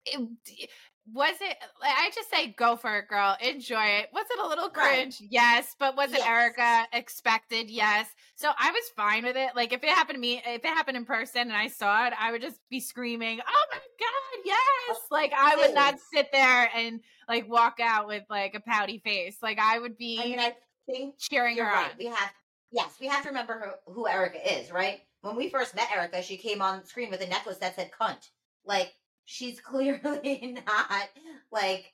[0.07, 0.71] it,
[1.13, 4.09] was it i just say go for it girl enjoy it.
[4.13, 5.21] Was it a little cringe?
[5.21, 5.29] Right.
[5.31, 6.21] yes but was yes.
[6.21, 7.71] it erika expected?
[7.71, 8.09] Yes.
[8.35, 10.97] So i was fine with it like if it happened to me if it happened
[10.97, 14.99] in person and i saw it i would just be screaming oh my god yes!
[15.11, 19.37] Like i would not sit there and like walk out with like a pouty face.
[19.43, 20.55] Like i would be i mean i
[20.87, 21.91] think cheering her right.
[21.91, 21.99] on.
[21.99, 22.33] We have
[22.73, 25.01] yes we have to remember who, who erika is right?
[25.21, 28.29] When we first met erika she came on screen with a necklace that said cunt.
[28.65, 28.93] Like
[29.27, 31.09] she's clearly not
[31.53, 31.93] like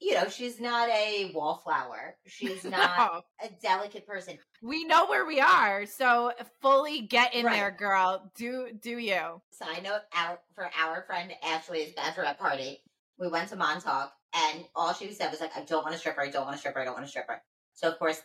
[0.00, 2.16] you know, she's not a wallflower.
[2.26, 3.46] She's not no.
[3.46, 4.38] a delicate person.
[4.60, 7.54] We know where we are, so fully get in right.
[7.54, 8.30] there, girl.
[8.34, 9.40] Do do you?
[9.50, 12.82] Side note out for our friend Ashley's bachelorette party.
[13.18, 16.22] We went to Montauk, and all she said was like, "I don't want a stripper.
[16.22, 16.80] I don't want a stripper.
[16.80, 17.40] I don't want a stripper."
[17.72, 18.20] So of course,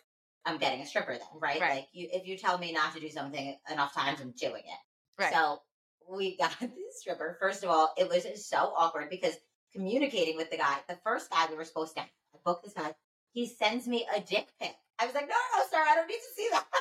[0.46, 1.62] I'm getting a stripper then, right?
[1.62, 1.76] right.
[1.76, 5.22] Like, you, if you tell me not to do something enough times, I'm doing it.
[5.22, 5.34] Right.
[5.34, 5.62] So
[6.10, 7.38] we got this stripper.
[7.40, 9.36] First of all, it was so awkward because
[9.74, 12.04] communicating with the guy, the first guy we were supposed to
[12.44, 12.94] book this guy,
[13.34, 14.76] he sends me a dick pic.
[15.00, 16.66] I was like, no, no, sir, I don't need to see that.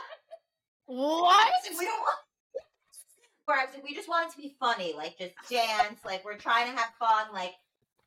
[0.90, 1.52] What?
[1.78, 2.18] we don't want.
[3.44, 6.24] Where I was like, we just want it to be funny, like just dance, like
[6.24, 7.52] we're trying to have fun, like.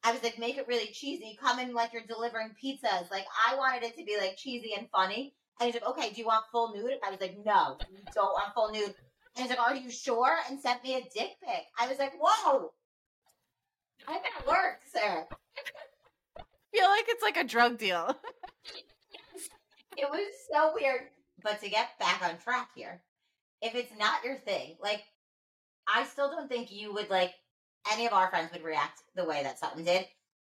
[0.04, 1.38] I was like, make it really cheesy.
[1.40, 3.12] Come in like you're delivering pizzas.
[3.12, 5.36] Like I wanted it to be like cheesy and funny.
[5.60, 6.98] And he's like, okay, do you want full nude?
[7.06, 8.96] I was like, no, you don't want full nude.
[9.36, 10.38] And he's like, Are you sure?
[10.50, 11.64] And sent me a dick pic.
[11.80, 12.72] I was like, Whoa.
[14.08, 15.28] I that work, sir.
[16.74, 18.16] feel like it's like a drug deal.
[19.98, 21.02] it was so weird.
[21.44, 23.02] But to get back on track here,
[23.62, 25.04] if it's not your thing, like
[25.88, 27.34] I still don't think you would like
[27.92, 30.06] any of our friends would react the way that Sutton did.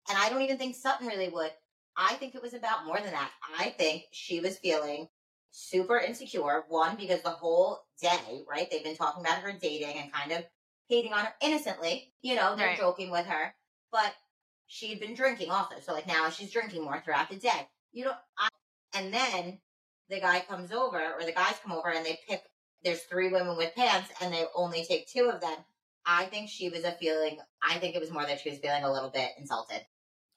[0.08, 1.50] And I don't even think Sutton really would.
[1.96, 3.30] I think it was about more than that.
[3.58, 5.08] I think she was feeling
[5.50, 6.64] super insecure.
[6.68, 10.44] One, because the whole day, right, they've been talking about her dating and kind of
[10.88, 12.12] hating on her innocently.
[12.22, 12.78] You know, they're right.
[12.78, 13.54] joking with her.
[13.92, 14.14] But
[14.66, 15.76] she'd been drinking also.
[15.80, 17.68] So, like, now she's drinking more throughout the day.
[17.92, 18.48] You know, I,
[18.94, 19.58] and then
[20.08, 22.42] the guy comes over, or the guys come over and they pick,
[22.84, 25.56] there's three women with pants and they only take two of them.
[26.06, 28.84] I think she was a feeling, I think it was more that she was feeling
[28.84, 29.84] a little bit insulted.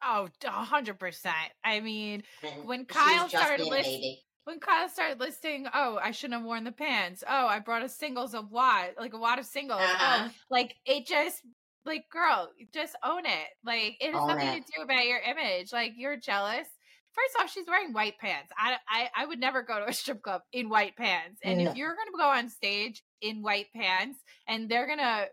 [0.03, 1.33] Oh, 100%.
[1.63, 6.45] I mean, and when Kyle started listening when Kyle started listing, oh, I shouldn't have
[6.45, 7.23] worn the pants.
[7.27, 9.81] Oh, I brought a singles of wad, like a wad of singles.
[9.81, 10.27] Oh, uh-huh.
[10.29, 11.41] Oh, like it just,
[11.85, 13.47] like, girl, just own it.
[13.65, 14.65] Like it has own nothing it.
[14.65, 15.71] to do about your image.
[15.71, 16.67] Like you're jealous.
[17.13, 18.51] First off, she's wearing white pants.
[18.57, 21.39] I, I, I would never go to a strip club in white pants.
[21.43, 21.69] And no.
[21.69, 24.17] if you're going to go on stage in white pants
[24.47, 25.27] and they're going to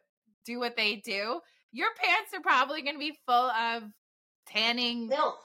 [0.44, 1.40] do what they do,
[1.72, 3.84] your pants are probably going to be full of
[4.46, 5.38] tanning milk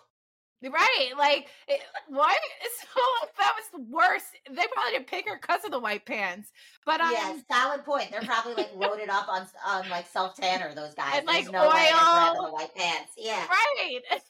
[0.71, 2.37] Right, like it, what?
[2.95, 3.01] So
[3.37, 4.25] that was the worst.
[4.49, 6.51] They probably didn't pick her because of the white pants.
[6.85, 8.09] But um, yeah, solid point.
[8.09, 10.73] They're probably like loaded up on on like self tanner.
[10.73, 13.11] Those guys and like no oil, white pants.
[13.17, 13.99] Yeah, right.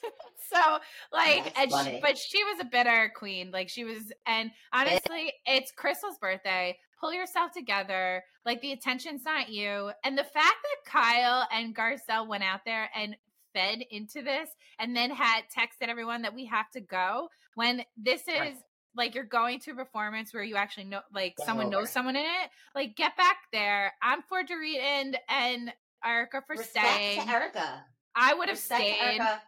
[0.51, 0.79] so
[1.13, 3.51] like, and she, but she was a bitter queen.
[3.51, 6.77] Like she was, and honestly, it's Crystal's birthday.
[6.99, 8.23] pull yourself together.
[8.45, 9.91] Like the attention's not you.
[10.03, 13.15] And the fact that Kyle and Garcelle went out there and
[13.55, 14.49] fed into this
[14.79, 18.55] and then had texted everyone that we have to go when this is right.
[18.95, 21.77] like you're going to a performance where you actually know like Get someone over.
[21.77, 23.93] knows someone in it like get back there.
[24.01, 27.29] I'm for Dorit and and Erika for Respect staying.
[27.29, 27.83] Erika
[28.15, 28.97] I would have stayed.
[29.01, 29.41] Erika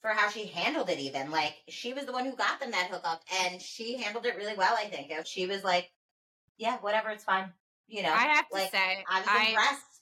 [0.00, 2.88] for how she handled it even like she was the one who got them that
[2.90, 5.90] hookup and she handled it really well I think she was like
[6.58, 7.50] yeah whatever it's fine
[7.88, 8.12] you know?
[8.12, 9.93] I have to like, say I was impressed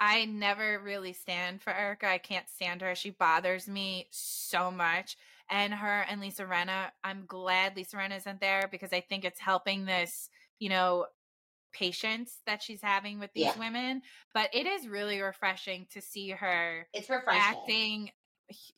[0.00, 2.08] I never really stand for Erika.
[2.08, 2.94] I can't stand her.
[2.94, 5.18] She bothers me so much.
[5.50, 9.40] And her and Lisa Rinna, I'm glad Lisa Rinna isn't there because I think it's
[9.40, 11.06] helping this, you know,
[11.72, 13.58] patience that she's having with these yeah.
[13.58, 14.00] women.
[14.32, 17.42] But it is really refreshing to see her it's refreshing.
[17.42, 18.10] acting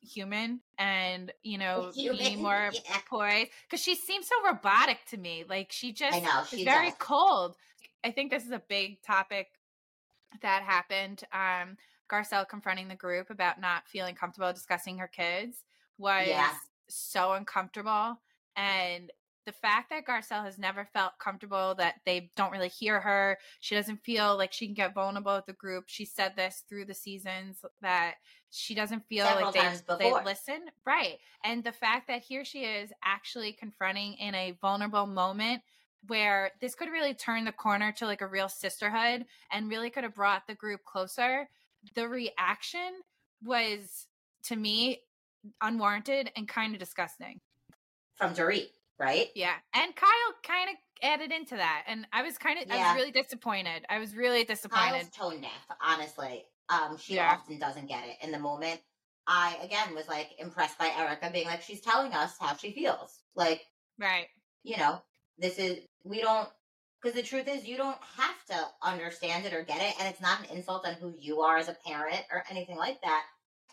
[0.00, 2.18] human and you know human.
[2.18, 2.98] being more yeah.
[3.08, 6.64] poised because she seems so robotic to me like she just I know, she is
[6.64, 7.56] very cold
[8.04, 9.48] i think this is a big topic
[10.40, 11.22] that happened.
[11.32, 11.76] Um,
[12.10, 15.64] Garcelle confronting the group about not feeling comfortable discussing her kids
[15.98, 16.52] was yeah.
[16.88, 18.20] so uncomfortable.
[18.56, 19.10] And
[19.44, 23.74] the fact that Garcelle has never felt comfortable, that they don't really hear her, she
[23.74, 25.84] doesn't feel like she can get vulnerable with the group.
[25.88, 28.14] She said this through the seasons that
[28.50, 30.60] she doesn't feel Several like they, they listen.
[30.86, 31.18] Right.
[31.44, 35.62] And the fact that here she is actually confronting in a vulnerable moment
[36.06, 40.04] where this could really turn the corner to like a real sisterhood and really could
[40.04, 41.48] have brought the group closer.
[41.94, 42.92] The reaction
[43.44, 44.06] was
[44.44, 45.00] to me
[45.60, 47.40] unwarranted and kind of disgusting.
[48.16, 49.28] From Dorit, right?
[49.34, 49.54] Yeah.
[49.74, 50.10] And Kyle
[50.44, 51.84] kind of added into that.
[51.86, 52.76] And I was kind of yeah.
[52.76, 53.84] I was really disappointed.
[53.88, 54.90] I was really disappointed.
[54.90, 56.44] Kyle's tone deaf, honestly.
[56.68, 57.32] Um, she yeah.
[57.32, 58.80] often doesn't get it in the moment.
[59.26, 63.20] I again was like impressed by Erika being like, she's telling us how she feels.
[63.34, 63.62] Like
[63.98, 64.26] Right.
[64.64, 65.02] You know,
[65.38, 66.48] this is we don't
[67.00, 70.20] because the truth is you don't have to understand it or get it and it's
[70.20, 73.24] not an insult on who you are as a parent or anything like that.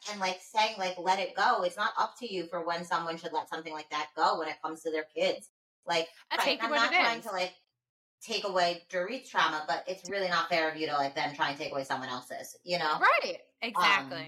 [0.09, 3.17] And like saying like let it go it's not up to you for when someone
[3.17, 5.49] should let something like that go when it comes to their kids.
[5.85, 6.07] Like
[6.37, 7.25] right, i'm not trying is.
[7.25, 7.53] to like
[8.21, 11.49] take away Dorit's trauma but it's really not fair of you to like then try
[11.49, 12.99] and take away someone else's you know?
[12.99, 14.17] Right exactly.
[14.17, 14.27] Um,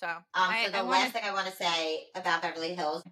[0.00, 1.10] so um I, so the I last wanna...
[1.10, 3.02] thing i want to say about beverly hills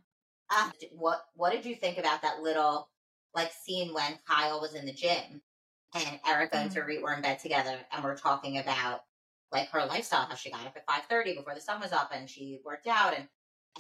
[0.51, 2.89] uh, what what did you think about that little
[3.37, 5.43] like scene when Kyle was in the gym
[5.95, 6.67] and Erika mm-hmm.
[6.67, 9.03] and Dorit were in bed together and we're talking about
[9.53, 12.11] like her lifestyle, how she got up at five thirty before the sun was up
[12.13, 13.29] and she worked out and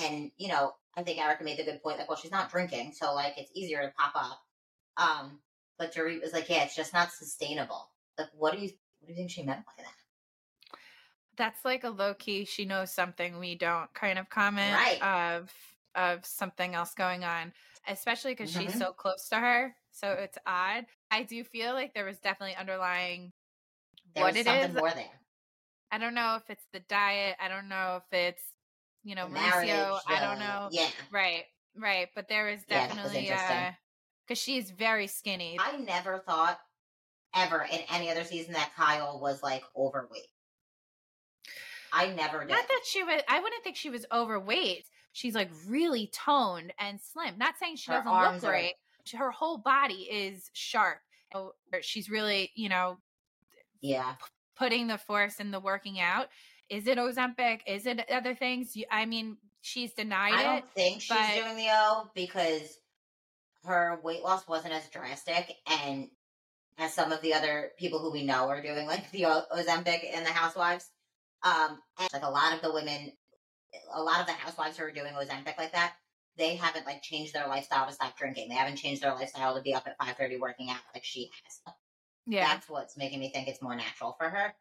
[0.00, 2.92] and you know, I think Erika made the good point, like, well, she's not drinking,
[2.92, 4.40] so like it's easier to pop up.
[4.98, 5.40] Um,
[5.78, 7.90] but Dorit was like, Yeah, it's just not sustainable.
[8.18, 10.78] Like what do you what do you think she meant by that?
[11.36, 15.02] That's like a low key, she knows something we don't kind of comment right.
[15.02, 15.52] of
[15.94, 17.52] of something else going on
[17.88, 18.66] especially because mm-hmm.
[18.66, 19.74] she's so close to her.
[19.92, 20.86] So it's odd.
[21.10, 23.32] I do feel like there was definitely underlying
[24.14, 24.74] there what it is.
[24.74, 25.04] More there.
[25.90, 27.36] I don't know if it's the diet.
[27.40, 28.42] I don't know if it's
[29.04, 29.98] you know Mauricio.
[30.06, 30.68] I don't know.
[30.70, 30.88] Yeah.
[31.12, 31.44] Right.
[31.76, 32.08] Right.
[32.14, 33.74] But there is definitely yeah,
[34.26, 35.56] because uh, she's very skinny.
[35.60, 36.58] I never thought
[37.34, 40.28] ever in any other season that Kyle was like overweight.
[41.92, 42.50] I never did.
[42.50, 43.22] Not that she was.
[43.28, 44.84] I wouldn't think she was overweight
[45.16, 47.38] she's like really toned and slim.
[47.38, 48.74] Not saying she her doesn't look great.
[49.14, 49.18] Are...
[49.18, 50.98] Her whole body is sharp.
[51.80, 52.98] She's really, you know,
[53.80, 54.26] yeah, p-
[54.58, 56.28] putting the force in the working out.
[56.68, 57.60] Is it Ozempic?
[57.66, 58.76] Is it other things?
[58.90, 60.46] I mean, she's denied I it.
[60.46, 61.34] I don't think she's but...
[61.34, 62.78] doing the O because
[63.64, 66.08] her weight loss wasn't as drastic and
[66.78, 70.26] as some of the other people who we know are doing, like the Ozempic and
[70.26, 70.90] the Housewives.
[71.42, 73.12] Um, and like a lot of the women
[73.92, 75.94] a lot of the housewives who are doing Ozempic like that,
[76.36, 78.48] they haven't like changed their lifestyle to stop drinking.
[78.48, 81.30] They haven't changed their lifestyle to be up at five thirty working out like she
[81.44, 81.74] has.
[82.26, 84.54] Yeah, that's what's making me think it's more natural for her.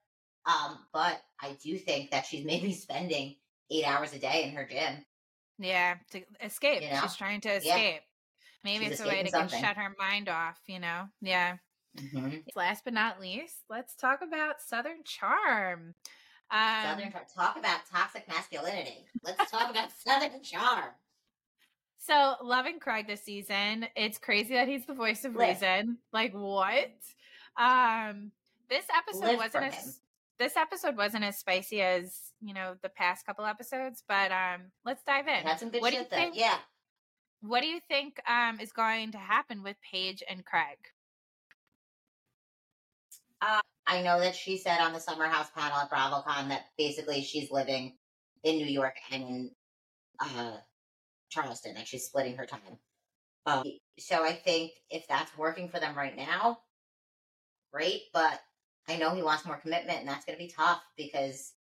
[0.45, 3.36] Um, but I do think that she's maybe spending
[3.72, 5.05] eight hours a day in her gym.
[5.57, 6.82] Yeah, to escape.
[6.82, 7.01] You know?
[7.01, 7.72] She's trying to escape.
[7.74, 7.99] Yeah.
[8.63, 9.61] Maybe she's it's a way to something.
[9.61, 10.59] shut her mind off.
[10.68, 11.05] You know.
[11.22, 11.57] Yeah.
[11.97, 12.39] Mm-hmm.
[12.55, 15.95] Last but not least, let's talk about Southern Charm.
[16.55, 19.05] Um, Southern Talk about toxic masculinity.
[19.23, 20.85] Let's talk about Southern charm.
[21.97, 23.87] So, loving Craig this season.
[23.95, 25.55] It's crazy that he's the voice of Live.
[25.55, 25.97] reason.
[26.13, 26.91] Like what?
[27.57, 28.31] Um,
[28.69, 29.99] this episode Live wasn't as
[30.39, 35.03] this episode wasn't as spicy as you know the past couple episodes, but um, let's
[35.03, 35.43] dive in.
[35.43, 36.09] That's some good what shit.
[36.09, 36.57] Do you think, yeah.
[37.41, 40.77] What do you think um is going to happen with Paige and Craig?
[43.41, 47.21] Uh, I know that she said on the Summer House panel at BravoCon that basically
[47.21, 47.93] she's living
[48.43, 49.51] in New York and in
[50.19, 50.57] uh,
[51.29, 52.79] Charleston, like she's splitting her time.
[53.45, 53.63] Um,
[53.99, 56.59] so I think if that's working for them right now,
[57.71, 58.39] great, but
[58.88, 61.53] I know he wants more commitment, and that's going to be tough because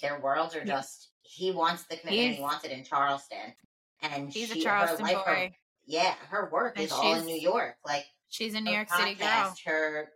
[0.00, 1.08] their worlds are just.
[1.22, 2.28] He wants the commitment.
[2.28, 3.54] He's, he wants it in Charleston,
[4.02, 5.32] and he's she, a Charleston her life, boy.
[5.32, 5.50] Her,
[5.86, 7.76] yeah, her work and is all in New York.
[7.84, 9.54] Like she's a New York podcast, City girl.
[9.64, 10.08] Her,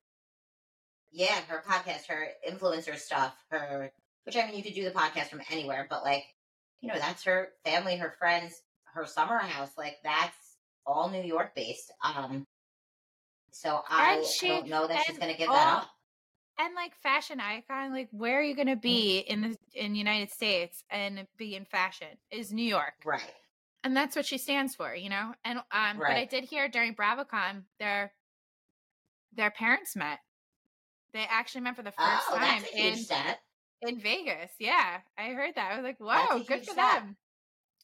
[1.15, 3.91] yeah, her podcast, her influencer stuff, her.
[4.25, 6.25] Which I mean, you could do the podcast from anywhere, but like,
[6.81, 8.63] you know, that's her family, her friends,
[8.95, 9.71] her summer house.
[9.79, 10.37] Like that's
[10.87, 11.93] all New York based.
[12.03, 12.47] Um,
[13.51, 15.89] so I, she, don't know that she's going to give all, that up.
[16.59, 19.99] And like fashion icon, like where are you going to be in the in the
[19.99, 23.23] United States and be in fashion is New York, right?
[23.85, 25.35] And that's what she stands for, you know.
[25.45, 25.99] And um, right.
[25.99, 28.13] but I did hear during BravoCon their
[29.37, 30.21] their parents met.
[31.15, 32.99] They actually met for the first oh, time in
[33.83, 34.51] in Vegas.
[34.59, 35.73] Yeah, I heard that.
[35.73, 36.77] I was like, "Whoa, good for set.
[36.77, 37.17] them."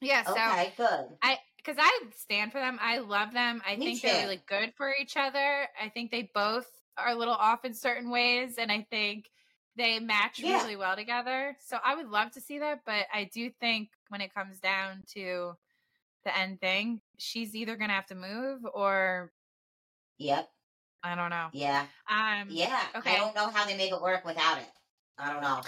[0.00, 0.24] Yeah.
[0.24, 1.06] So okay, good.
[1.22, 2.78] I because I stand for them.
[2.82, 3.62] I love them.
[3.64, 4.08] I Me think too.
[4.08, 5.68] they're really good for each other.
[5.80, 6.66] I think they both
[6.98, 9.30] are a little off in certain ways, and I think
[9.76, 10.62] they match yeah.
[10.62, 11.56] really well together.
[11.64, 15.04] So I would love to see that, but I do think when it comes down
[15.14, 15.52] to
[16.24, 19.32] the end thing, she's either gonna have to move or
[20.18, 20.50] Yep.
[21.02, 21.48] I don't know.
[21.52, 21.86] Yeah.
[22.08, 22.82] Um Yeah.
[22.96, 23.14] Okay.
[23.14, 24.68] I don't know how they make it work without it.
[25.18, 25.62] I don't know.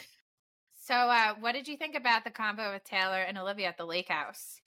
[0.80, 3.86] So uh what did you think about the combo with Taylor and Olivia at the
[3.86, 4.60] lake house?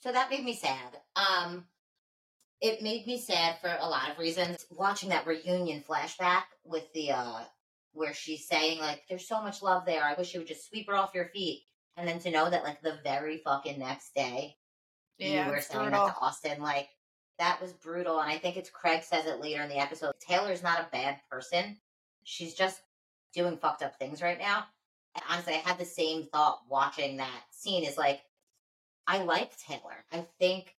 [0.00, 1.00] So that made me sad.
[1.16, 1.66] Um,
[2.60, 4.64] it made me sad for a lot of reasons.
[4.70, 7.44] Watching that reunion flashback with the uh
[7.92, 10.04] where she's saying like, "There's so much love there.
[10.04, 11.64] I wish you would just sweep her off your feet."
[11.96, 14.58] And then to know that like the very fucking next day,
[15.18, 16.88] yeah, you were saying that to Austin, like
[17.38, 18.20] that was brutal.
[18.20, 20.14] And I think it's Craig says it later in the episode.
[20.20, 21.78] Taylor's not a bad person.
[22.24, 22.80] She's just
[23.34, 24.64] doing fucked up things right now.
[25.14, 27.84] And honestly, I had the same thought watching that scene.
[27.84, 28.22] Is like
[29.06, 30.04] I like Taylor.
[30.12, 30.74] I think,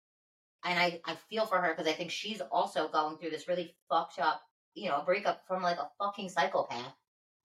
[0.65, 3.75] and I, I feel for her because I think she's also going through this really
[3.89, 4.43] fucked up,
[4.75, 6.95] you know, breakup from like a fucking psychopath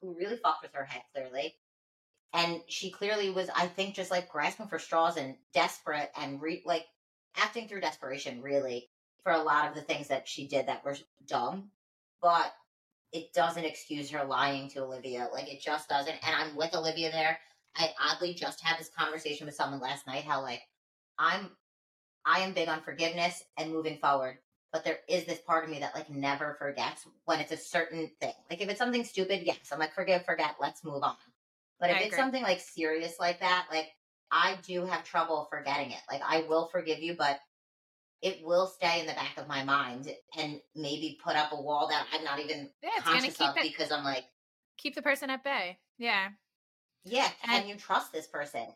[0.02, 1.56] who really fucked with her head clearly.
[2.34, 6.64] And she clearly was, I think, just like grasping for straws and desperate and re-
[6.66, 6.86] like
[7.38, 8.90] acting through desperation, really,
[9.24, 10.98] for a lot of the things that she did that were
[11.28, 11.70] dumb.
[12.22, 12.54] But
[13.12, 15.28] it doesn't excuse her lying to Olivia.
[15.34, 16.16] Like, it just doesn't.
[16.26, 17.40] And I'm with Olivia there.
[17.76, 20.62] I oddly just had this conversation with someone last night how, like,
[21.18, 21.52] I'm
[22.26, 24.38] I am big on forgiveness and moving forward.
[24.72, 28.10] But there is this part of me that like never forgets when it's a certain
[28.22, 28.34] thing.
[28.50, 31.16] Like if it's something stupid, yes, I'm like forgive, forget, let's move on.
[31.80, 32.18] But if I it's agree.
[32.18, 33.90] something like serious like that, like
[34.32, 36.00] I do have trouble forgetting it.
[36.10, 37.40] Like I will forgive you, but
[38.22, 41.88] it will stay in the back of my mind and maybe put up a wall
[41.90, 44.26] that I'm not even yeah, conscious of because I'm like
[44.78, 45.78] keep the person at bay.
[45.98, 46.30] Yeah.
[47.04, 47.30] Yeah.
[47.44, 48.68] Can and, you trust this person?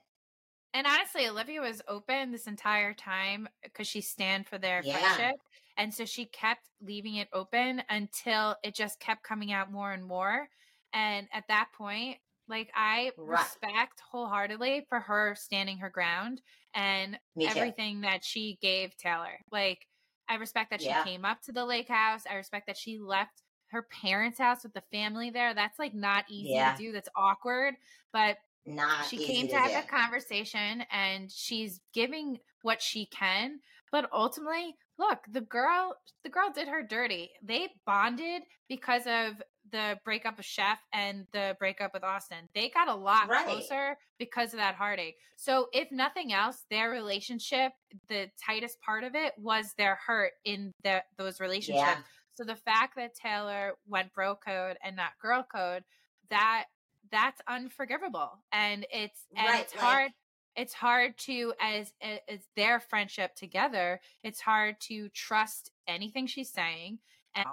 [0.73, 4.97] And honestly, Olivia was open this entire time because she stand for their yeah.
[4.97, 5.35] friendship.
[5.77, 10.05] And so she kept leaving it open until it just kept coming out more and
[10.05, 10.47] more.
[10.93, 12.17] And at that point,
[12.47, 13.39] like I right.
[13.39, 16.41] respect wholeheartedly for her standing her ground
[16.73, 19.39] and everything that she gave Taylor.
[19.51, 19.87] Like
[20.29, 21.03] I respect that she yeah.
[21.03, 22.23] came up to the lake house.
[22.29, 25.53] I respect that she left her parents' house with the family there.
[25.53, 26.73] That's like not easy yeah.
[26.73, 26.91] to do.
[26.91, 27.75] That's awkward.
[28.13, 33.59] But not she came to, to have a conversation and she's giving what she can
[33.91, 39.41] but ultimately look the girl the girl did her dirty they bonded because of
[39.71, 43.45] the breakup of Shep and the breakup with austin they got a lot right.
[43.45, 45.17] closer because of that heartache.
[45.35, 47.71] So if nothing else their relationship
[48.07, 51.87] the tightest part of it was their hurt in the, those relationships.
[51.87, 51.97] Yeah.
[52.35, 55.83] so the fact that taylor went bro code and not girl code
[56.29, 56.65] that
[57.11, 58.39] that's unforgivable.
[58.51, 60.11] And it's and right, it's like, hard
[60.55, 66.99] it's hard to as as their friendship together it's hard to trust anything she's saying
[67.35, 67.45] and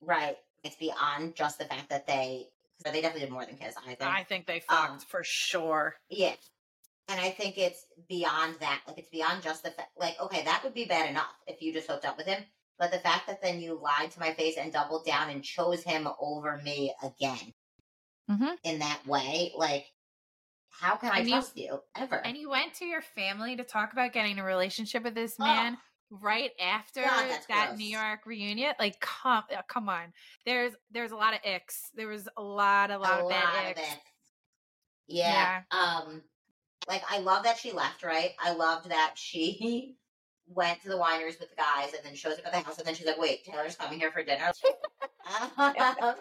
[0.00, 2.46] right it's beyond just the fact that they
[2.84, 5.22] so they definitely did more than kiss i think i think they fucked um, for
[5.24, 6.34] sure yeah
[7.08, 10.62] and i think it's beyond that like it's beyond just the fact like okay that
[10.64, 12.42] would be bad enough if you just hooked up with him
[12.78, 15.82] but the fact that then you lied to my face and doubled down and chose
[15.82, 17.52] him over me again
[18.30, 18.54] mm-hmm.
[18.64, 19.52] in that way.
[19.56, 19.86] Like,
[20.70, 22.24] how can I trust you, ever?
[22.24, 25.76] And you went to your family to talk about getting a relationship with this man.
[25.76, 25.80] Oh.
[26.10, 27.78] Right after God, that gross.
[27.78, 30.12] New York reunion, like come, uh, come on.
[30.46, 31.90] There's there's a lot of icks.
[31.94, 33.80] There was a lot, a lot a of bad icks.
[35.06, 35.62] Yeah.
[35.70, 35.78] yeah.
[35.78, 36.22] Um,
[36.88, 38.02] like I love that she left.
[38.02, 38.32] Right.
[38.38, 39.96] I loved that she
[40.54, 42.86] went to the wineries with the guys and then shows up at the house and
[42.86, 44.52] then she's like, "Wait, Taylor's coming here for dinner."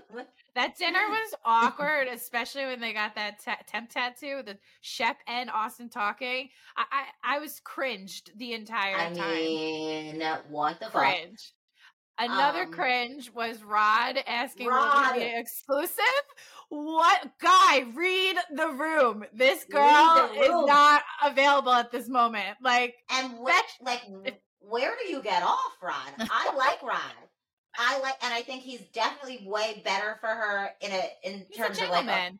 [0.55, 5.51] That dinner was awkward, especially when they got that t- temp tattoo, the Shep and
[5.51, 6.49] Austin talking.
[6.75, 6.84] I,
[7.23, 9.19] I, I was cringed the entire I time.
[9.21, 11.53] I mean, what the Cringe.
[12.17, 12.30] fuck?
[12.30, 15.11] Another Um, cringe was Rod asking Rod.
[15.15, 16.03] Olivia exclusive.
[16.70, 17.86] What guy?
[17.95, 19.24] Read the room.
[19.34, 22.57] This girl the is not available at this moment.
[22.61, 24.01] Like, And which, like,
[24.59, 26.11] where do you get off, Rod?
[26.20, 26.99] I like Rod.
[27.78, 31.59] I like, and I think he's definitely way better for her in a in he's
[31.59, 32.32] a terms of like a,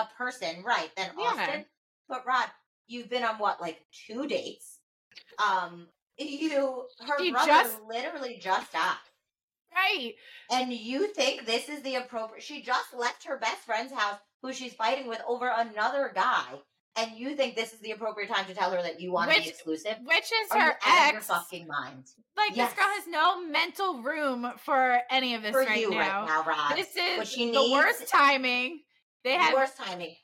[0.00, 0.90] a person, right?
[0.96, 1.24] Than Yeah.
[1.26, 1.64] Austin.
[2.08, 2.46] But Rod,
[2.86, 4.78] you've been on what, like two dates?
[5.44, 5.88] Um,
[6.18, 8.94] you, her She brother just- literally just died.
[9.78, 10.14] Right.
[10.50, 12.42] And you think this is the appropriate?
[12.42, 16.44] She just left her best friend's house, who she's fighting with over another guy,
[16.96, 19.40] and you think this is the appropriate time to tell her that you want to
[19.40, 19.96] be exclusive?
[20.04, 21.26] Which is Are her out of your ex.
[21.26, 22.04] fucking mind?
[22.36, 22.70] Like, Yes.
[22.70, 25.96] this girl has no mental room for any of this For right you now.
[26.22, 26.76] right now, Rod.
[26.76, 28.82] This is she the needs- worst timing.
[29.24, 30.16] They have Worst timing.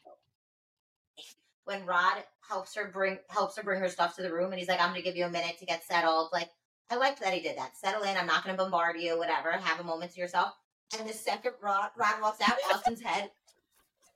[1.65, 4.69] When Rod helps her bring helps her bring her stuff to the room, and he's
[4.69, 6.51] like, "I'm going to give you a minute to get settled." Like,
[6.91, 7.77] I liked that he did that.
[7.77, 8.17] Settle in.
[8.17, 9.19] I'm not going to bombard you.
[9.19, 9.53] Whatever.
[9.53, 10.53] Have a moment to yourself.
[10.99, 13.31] And the second Rod, Rod walks out, Austin's head.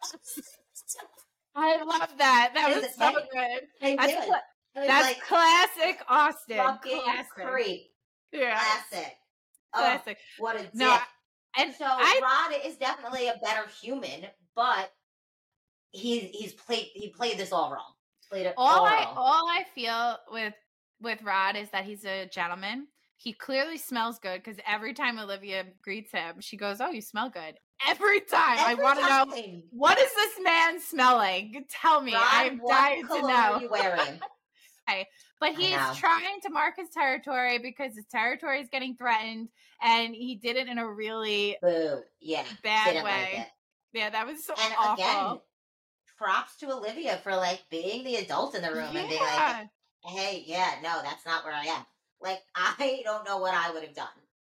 [1.55, 2.53] I love that.
[2.55, 3.63] That was so good.
[3.83, 4.35] I That's, did.
[4.89, 6.57] that's like classic Austin.
[6.57, 7.27] Classic.
[7.47, 7.91] creep.
[8.33, 8.59] Yeah.
[8.61, 9.17] Classic.
[9.75, 10.19] Oh, Classic.
[10.39, 10.75] what a dick.
[10.75, 10.99] No,
[11.59, 12.21] And so I
[12.53, 14.93] Rod is definitely a better human, but
[15.91, 17.93] he's he's played he played this all wrong.
[18.31, 19.15] Played it all, all I wrong.
[19.17, 20.55] all I feel with
[21.01, 22.89] with Rod is that he's a gentleman.
[23.17, 27.31] He clearly smells good because every time Olivia greets him, she goes, "Oh, you smell
[27.31, 28.59] good." Every time.
[28.59, 31.65] Every I want to know what is this man smelling?
[31.69, 32.15] Tell me.
[32.15, 33.29] Rod, I'm dying to know.
[33.55, 34.21] Are you wearing?
[35.41, 39.49] But I he's trying to mark his territory because his territory is getting threatened,
[39.83, 42.01] and he did it in a really Boo.
[42.21, 42.45] Yeah.
[42.63, 43.35] bad way.
[43.37, 43.47] like.
[43.93, 45.05] Yeah, that was so And awful.
[45.05, 45.41] again,
[46.17, 49.65] props to Olivia for like being the adult in the room and being like, Yeah.
[50.05, 51.85] "Hey, yeah, no, that's not where I am."
[52.21, 54.07] Like, I don't know what I would have done.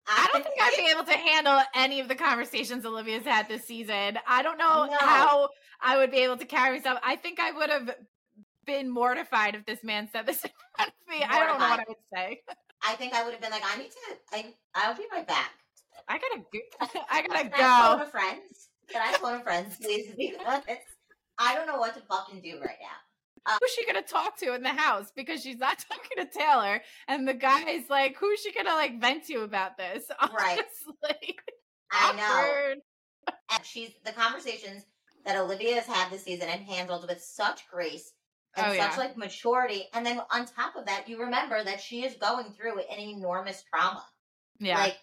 [0.07, 3.63] I don't think I'd be able to handle any of the conversations Olivia's had this
[3.65, 4.19] season.
[4.27, 4.97] I don't know No.
[4.99, 5.49] how
[5.81, 6.99] I would be able to carry myself.
[7.03, 7.95] I think I would have
[8.65, 11.23] been mortified if this man said this in front of me.
[11.23, 12.41] I don't know what I would say.
[12.85, 13.97] I think I would have been like, "I need to.
[14.33, 15.51] I I'll be right back."
[16.09, 16.59] I gotta go.
[17.09, 18.03] I gotta Can I phone go.
[18.03, 18.41] a friend?
[18.89, 20.11] Can I phone a friend, please?
[20.17, 20.63] Because
[21.39, 22.99] I don't know what to fucking do right now.
[23.61, 25.11] Who's she gonna talk to in the house?
[25.15, 29.25] Because she's not talking to Taylor, and the guy's like, "Who's she gonna like vent
[29.27, 30.59] to about this?" Right.
[30.59, 31.37] Honestly.
[31.91, 33.33] I know.
[33.55, 34.83] And she's the conversations
[35.25, 38.11] that Olivia has had this season and handled with such grace
[38.57, 38.97] and Oh, such yeah.
[38.97, 39.85] like maturity.
[39.93, 43.63] And then on top of that, you remember that she is going through an enormous
[43.63, 44.03] trauma.
[44.59, 44.77] Yeah.
[44.79, 44.97] Like,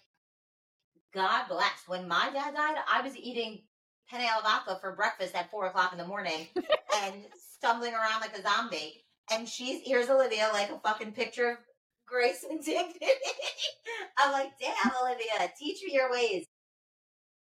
[1.13, 1.87] God bless.
[1.87, 3.63] When my dad died, I was eating
[4.11, 6.47] penne al vodka for breakfast at four o'clock in the morning
[7.03, 7.15] and
[7.55, 9.05] stumbling around like a zombie.
[9.31, 11.57] And she's here's Olivia like a fucking picture of
[12.05, 12.99] grace and dignity.
[14.17, 16.45] I'm like, damn, Olivia, teach me your ways.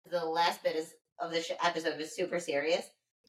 [0.10, 2.86] The last bit is of the episode was super serious,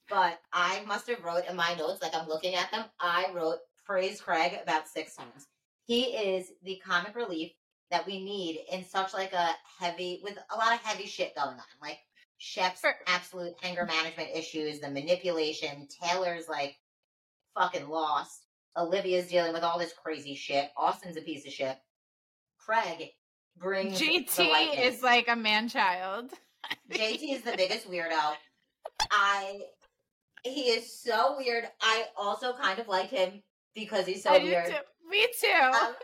[0.09, 3.59] but I must have wrote in my notes, like I'm looking at them, I wrote
[3.85, 5.47] praise Craig about six times.
[5.85, 7.53] He is the comic relief
[7.91, 9.51] that we need in such like a
[9.81, 11.63] heavy with a lot of heavy shit going on.
[11.81, 11.99] Like
[12.39, 16.77] Shep's For- absolute anger management issues, the manipulation, Taylor's like
[17.55, 18.47] fucking lost.
[18.77, 20.71] Olivia's dealing with all this crazy shit.
[20.77, 21.77] Austin's a piece of shit.
[22.59, 23.11] Craig
[23.57, 26.31] brings the is like a man child.
[26.91, 28.35] JT is the biggest weirdo.
[29.11, 29.61] I
[30.45, 31.65] he is so weird.
[31.81, 33.43] I also kind of like him
[33.75, 34.67] because he's so I weird.
[34.67, 35.09] too.
[35.11, 35.79] Me too.
[35.81, 35.95] Um,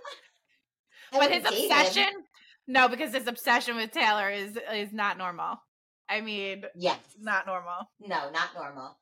[1.13, 2.09] but his obsession,
[2.67, 5.59] no, because his obsession with Taylor is is not normal.
[6.09, 7.89] I mean, yes, not normal.
[8.01, 8.97] no, not normal.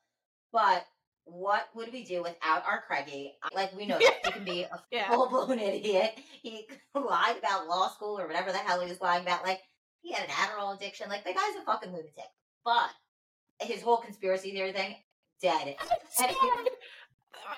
[0.51, 0.85] But
[1.25, 3.33] what would we do without our Craigie?
[3.53, 5.09] Like we know he can be a Yeah.
[5.09, 6.13] full blown idiot.
[6.41, 9.43] He lied about law school or whatever the hell he was lying about.
[9.43, 9.61] Like
[10.01, 11.09] he had an Adderall addiction.
[11.09, 12.29] Like the guy's a fucking lunatic.
[12.65, 12.89] But
[13.61, 14.95] his whole conspiracy theory thing,
[15.41, 15.75] dead.
[15.79, 16.69] I And he-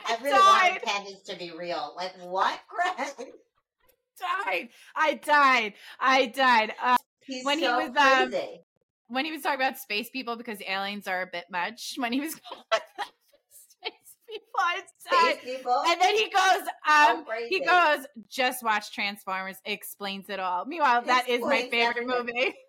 [0.07, 0.21] I died.
[0.23, 1.93] really wanted Candace to be real.
[1.95, 3.27] Like what, Greg?
[4.19, 4.69] died.
[4.95, 5.73] I died.
[5.99, 6.73] I died.
[6.81, 8.61] Uh, He's When he so was, um, crazy.
[9.07, 11.95] When he was talking about space people because aliens are a bit much.
[11.97, 12.41] When he was space
[14.29, 14.81] people, I.
[14.97, 15.83] Space people.
[15.87, 19.57] And then he goes, um, he goes, just watch Transformers.
[19.65, 20.65] It explains it all.
[20.65, 22.07] Meanwhile, that is my favorite everything.
[22.07, 22.53] movie.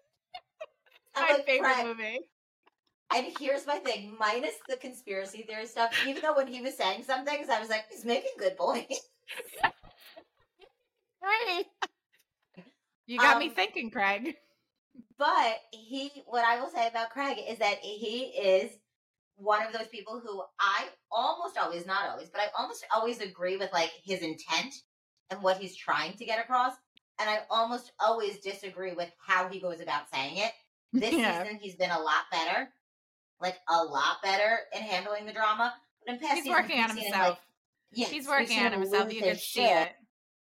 [1.18, 2.18] My like, favorite movie.
[3.14, 7.04] And here's my thing, minus the conspiracy theory stuff, even though when he was saying
[7.04, 9.00] some things, I was like, he's making good points.
[11.22, 11.64] Right.
[13.06, 14.36] You got me Um, thinking, Craig.
[15.18, 18.72] But he, what I will say about Craig is that he is
[19.36, 23.56] one of those people who I almost always, not always, but I almost always agree
[23.56, 24.74] with like his intent
[25.30, 26.72] and what he's trying to get across.
[27.18, 30.52] And I almost always disagree with how he goes about saying it.
[30.92, 31.42] This yeah.
[31.42, 32.70] season, he's been a lot better,
[33.40, 35.74] like a lot better in handling the drama.
[36.06, 37.12] But in past he's seasons, working on himself.
[37.12, 37.38] Him, like,
[37.92, 39.12] yeah, he's working on himself.
[39.12, 39.88] You can see it.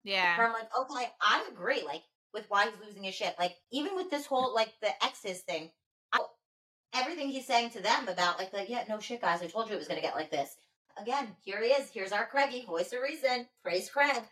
[0.04, 0.36] Yeah.
[0.38, 1.82] I'm like, okay, I agree.
[1.88, 2.04] Like
[2.34, 3.36] with why he's losing his shit.
[3.40, 5.70] Like even with this whole like the exes thing,
[6.12, 6.20] I,
[6.94, 9.42] everything he's saying to them about like like yeah, no shit, guys.
[9.42, 10.56] I told you it was gonna get like this.
[11.02, 11.90] Again, here he is.
[11.92, 13.48] Here's our Craigie, voice of reason.
[13.64, 14.24] Praise Craig.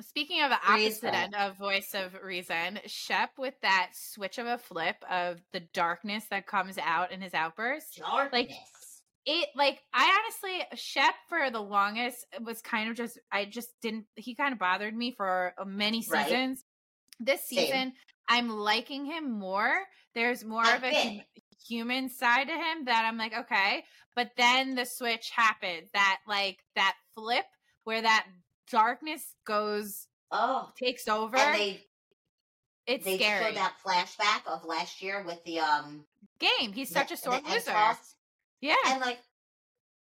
[0.00, 4.58] Speaking of the opposite end of voice of reason, Shep with that switch of a
[4.58, 7.96] flip of the darkness that comes out in his outburst.
[7.98, 8.32] Darkness.
[8.32, 8.50] Like
[9.26, 14.06] it like I honestly Shep for the longest was kind of just I just didn't
[14.14, 16.10] he kind of bothered me for many seasons.
[16.12, 16.56] Right.
[17.20, 17.92] This season Same.
[18.28, 19.72] I'm liking him more.
[20.14, 21.26] There's more I of a
[21.66, 23.84] human side to him that I'm like okay,
[24.14, 25.88] but then the switch happened.
[25.94, 27.44] That like that flip
[27.84, 28.26] where that
[28.70, 31.36] darkness goes oh takes over.
[31.36, 31.80] And they
[32.86, 33.44] it's they scary.
[33.44, 36.04] showed that flashback of last year with the um
[36.38, 36.72] game.
[36.72, 37.72] He's such the, a sore loser.
[38.60, 39.18] Yeah, and like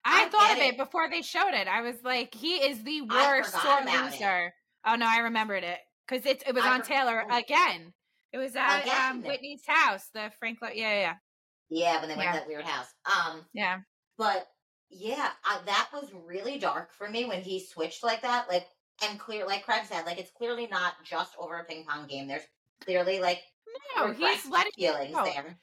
[0.05, 0.73] I, I thought of it.
[0.73, 0.77] it.
[0.77, 1.67] before they showed it.
[1.67, 4.47] I was like, he is the worst sore loser.
[4.47, 4.53] It.
[4.85, 7.93] Oh no, I remembered it because it it was I on Taylor again.
[8.33, 10.59] It was at um, Whitney's house, the Frank.
[10.61, 11.13] Lo- yeah, yeah,
[11.69, 11.99] yeah.
[11.99, 12.33] when they went yeah.
[12.33, 12.87] to that weird house.
[13.05, 13.79] Um, yeah,
[14.17, 14.47] but
[14.89, 18.47] yeah, I, that was really dark for me when he switched like that.
[18.49, 18.65] Like,
[19.03, 22.27] and clear, like Craig said, like it's clearly not just over a ping pong game.
[22.27, 22.47] There's
[22.83, 23.41] clearly like
[23.95, 25.57] no, he's letting feelings there,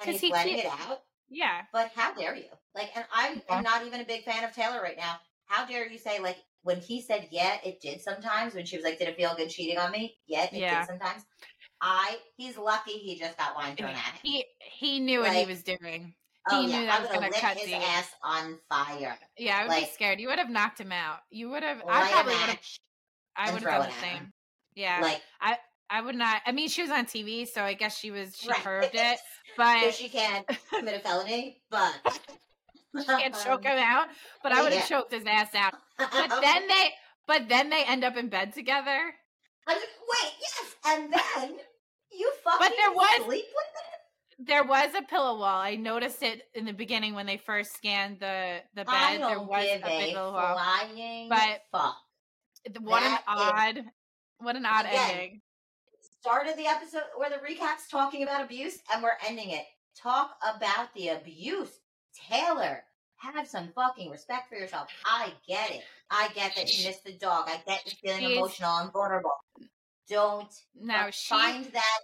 [0.00, 1.00] and he's he letting it out.
[1.28, 2.44] Yeah, but how dare you?
[2.74, 5.16] Like, and I'm I am not even a big fan of Taylor right now.
[5.46, 8.54] How dare you say like when he said yeah, it did sometimes.
[8.54, 10.80] When she was like, "Did it feel good cheating on me?" Yeah, it yeah.
[10.80, 11.22] did sometimes.
[11.80, 14.20] I he's lucky he just got wine thrown at him.
[14.22, 16.14] He he knew like, what he was doing.
[16.50, 16.80] Oh, he yeah.
[16.80, 19.16] knew that was going to cut his ass on fire.
[19.38, 20.20] Yeah, I would like, be scared.
[20.20, 21.18] You would have knocked him out.
[21.30, 21.82] You would have.
[21.88, 22.60] I probably would have.
[23.36, 24.16] I would have done the same.
[24.16, 24.32] Him.
[24.74, 25.56] Yeah, like I.
[25.88, 26.42] I would not.
[26.44, 28.36] I mean, she was on TV, so I guess she was.
[28.36, 28.58] She right.
[28.58, 29.18] curved it,
[29.56, 31.62] but so she can't commit a felony.
[31.70, 31.94] But
[33.06, 34.08] can't choke him out.
[34.42, 34.96] But I would have yeah.
[34.98, 35.74] choked his ass out.
[35.98, 36.10] But
[36.40, 36.90] then they.
[37.26, 39.12] But then they end up in bed together.
[39.66, 41.58] I was, wait, yes, and then
[42.12, 43.76] you fucking but there was, sleep with
[44.38, 45.60] there was a pillow wall.
[45.60, 49.20] I noticed it in the beginning when they first scanned the the bed.
[49.20, 50.60] there was a, a pillow wall.
[51.28, 51.96] But fuck.
[52.80, 53.84] What that an odd, is,
[54.38, 55.40] what an odd again, ending.
[56.20, 59.64] Started the episode where the recap's talking about abuse, and we're ending it.
[59.96, 61.70] Talk about the abuse,
[62.28, 62.82] Taylor.
[63.18, 64.88] Have some fucking respect for yourself.
[65.04, 65.82] I get it.
[66.10, 67.48] I get that you missed the dog.
[67.48, 69.32] I get you feeling She's, emotional and vulnerable.
[70.08, 71.98] Don't uh, now she, find that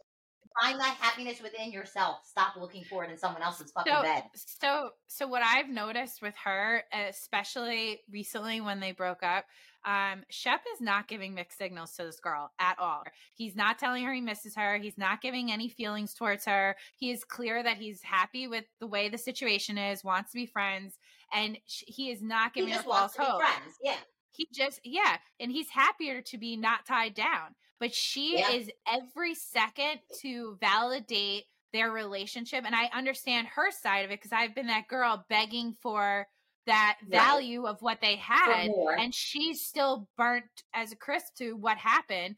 [0.61, 2.21] find that happiness within yourself.
[2.25, 4.25] Stop looking for it in someone else's fucking so, bed.
[4.35, 9.45] So, so what I've noticed with her, especially recently when they broke up,
[9.85, 13.03] um, Shep is not giving mixed signals to this girl at all.
[13.35, 14.79] He's not telling her he misses her.
[14.79, 16.77] He's not giving any feelings towards her.
[16.97, 20.47] He is clear that he's happy with the way the situation is, wants to be
[20.47, 20.99] friends,
[21.33, 23.41] and sh- he is not giving her false hope.
[23.41, 23.97] Friends, yeah.
[24.33, 28.53] He just, yeah, and he's happier to be not tied down but she yeah.
[28.53, 32.63] is every second to validate their relationship.
[32.65, 36.29] And I understand her side of it because I've been that girl begging for
[36.69, 38.71] that value of what they had.
[38.97, 42.37] And she's still burnt as a crisp to what happened.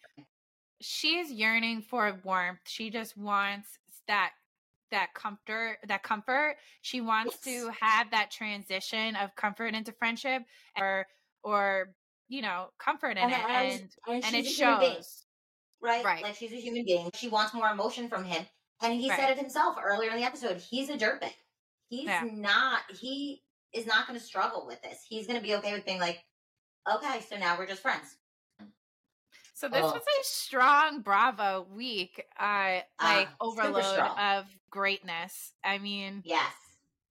[0.80, 2.60] She's yearning for warmth.
[2.66, 3.68] She just wants
[4.08, 4.30] that
[4.90, 7.62] that comfort that comfort she wants yes.
[7.64, 10.42] to have that transition of comfort into friendship
[10.78, 11.06] or
[11.44, 11.94] or
[12.28, 15.24] you know comfort in and, it and and, and it shows
[15.84, 16.04] right?
[16.04, 16.22] Right.
[16.22, 17.10] Like she's a human being.
[17.14, 18.44] She wants more emotion from him.
[18.82, 19.18] And he right.
[19.18, 20.56] said it himself earlier in the episode.
[20.56, 21.32] He's a dirtbag.
[21.88, 22.24] He's yeah.
[22.32, 23.42] not, he
[23.72, 25.04] is not going to struggle with this.
[25.08, 26.18] He's going to be okay with being like,
[26.92, 28.16] okay, so now we're just friends.
[29.56, 29.92] So this oh.
[29.92, 33.84] was a strong Bravo week, uh, like uh, overload
[34.18, 35.52] of greatness.
[35.62, 36.52] I mean, yes,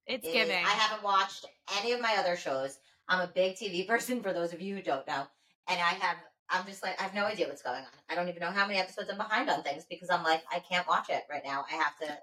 [0.06, 0.58] it's it giving.
[0.58, 0.68] Is.
[0.68, 1.46] I haven't watched
[1.80, 2.78] any of my other shows.
[3.08, 4.22] I'm a big TV person.
[4.22, 5.24] For those of you who don't know,
[5.68, 6.18] and I have
[6.50, 7.88] I'm just like, I have no idea what's going on.
[8.10, 10.60] I don't even know how many episodes I'm behind on things because I'm like, I
[10.60, 11.66] can't watch it right now.
[11.70, 12.18] I have to.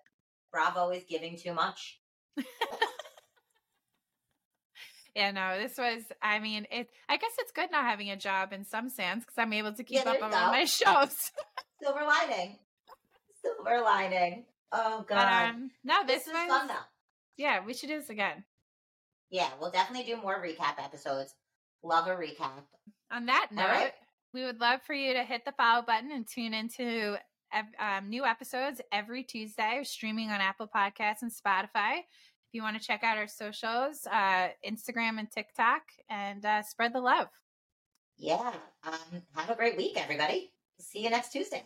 [0.52, 2.00] Bravo is giving too much.
[5.14, 8.52] yeah, no, this was, I mean, it, I guess it's good not having a job
[8.52, 11.30] in some sense because I'm able to keep yeah, up on all my shows.
[11.80, 12.58] Silver lining.
[13.42, 14.44] Silver lining.
[14.72, 15.16] Oh, God.
[15.16, 16.74] But, um, no, this, this was fun though.
[17.36, 18.44] Yeah, we should do this again.
[19.30, 21.34] Yeah, we'll definitely do more recap episodes.
[21.82, 22.62] Love a recap.
[23.12, 23.92] On that note,
[24.34, 27.16] we would love for you to hit the follow button and tune into
[27.78, 31.98] um, new episodes every Tuesday, streaming on Apple Podcasts and Spotify.
[31.98, 36.92] If you want to check out our socials, uh, Instagram and TikTok, and uh, spread
[36.92, 37.28] the love.
[38.18, 38.52] Yeah.
[38.84, 40.52] Um, have a great week, everybody.
[40.78, 41.64] See you next Tuesday.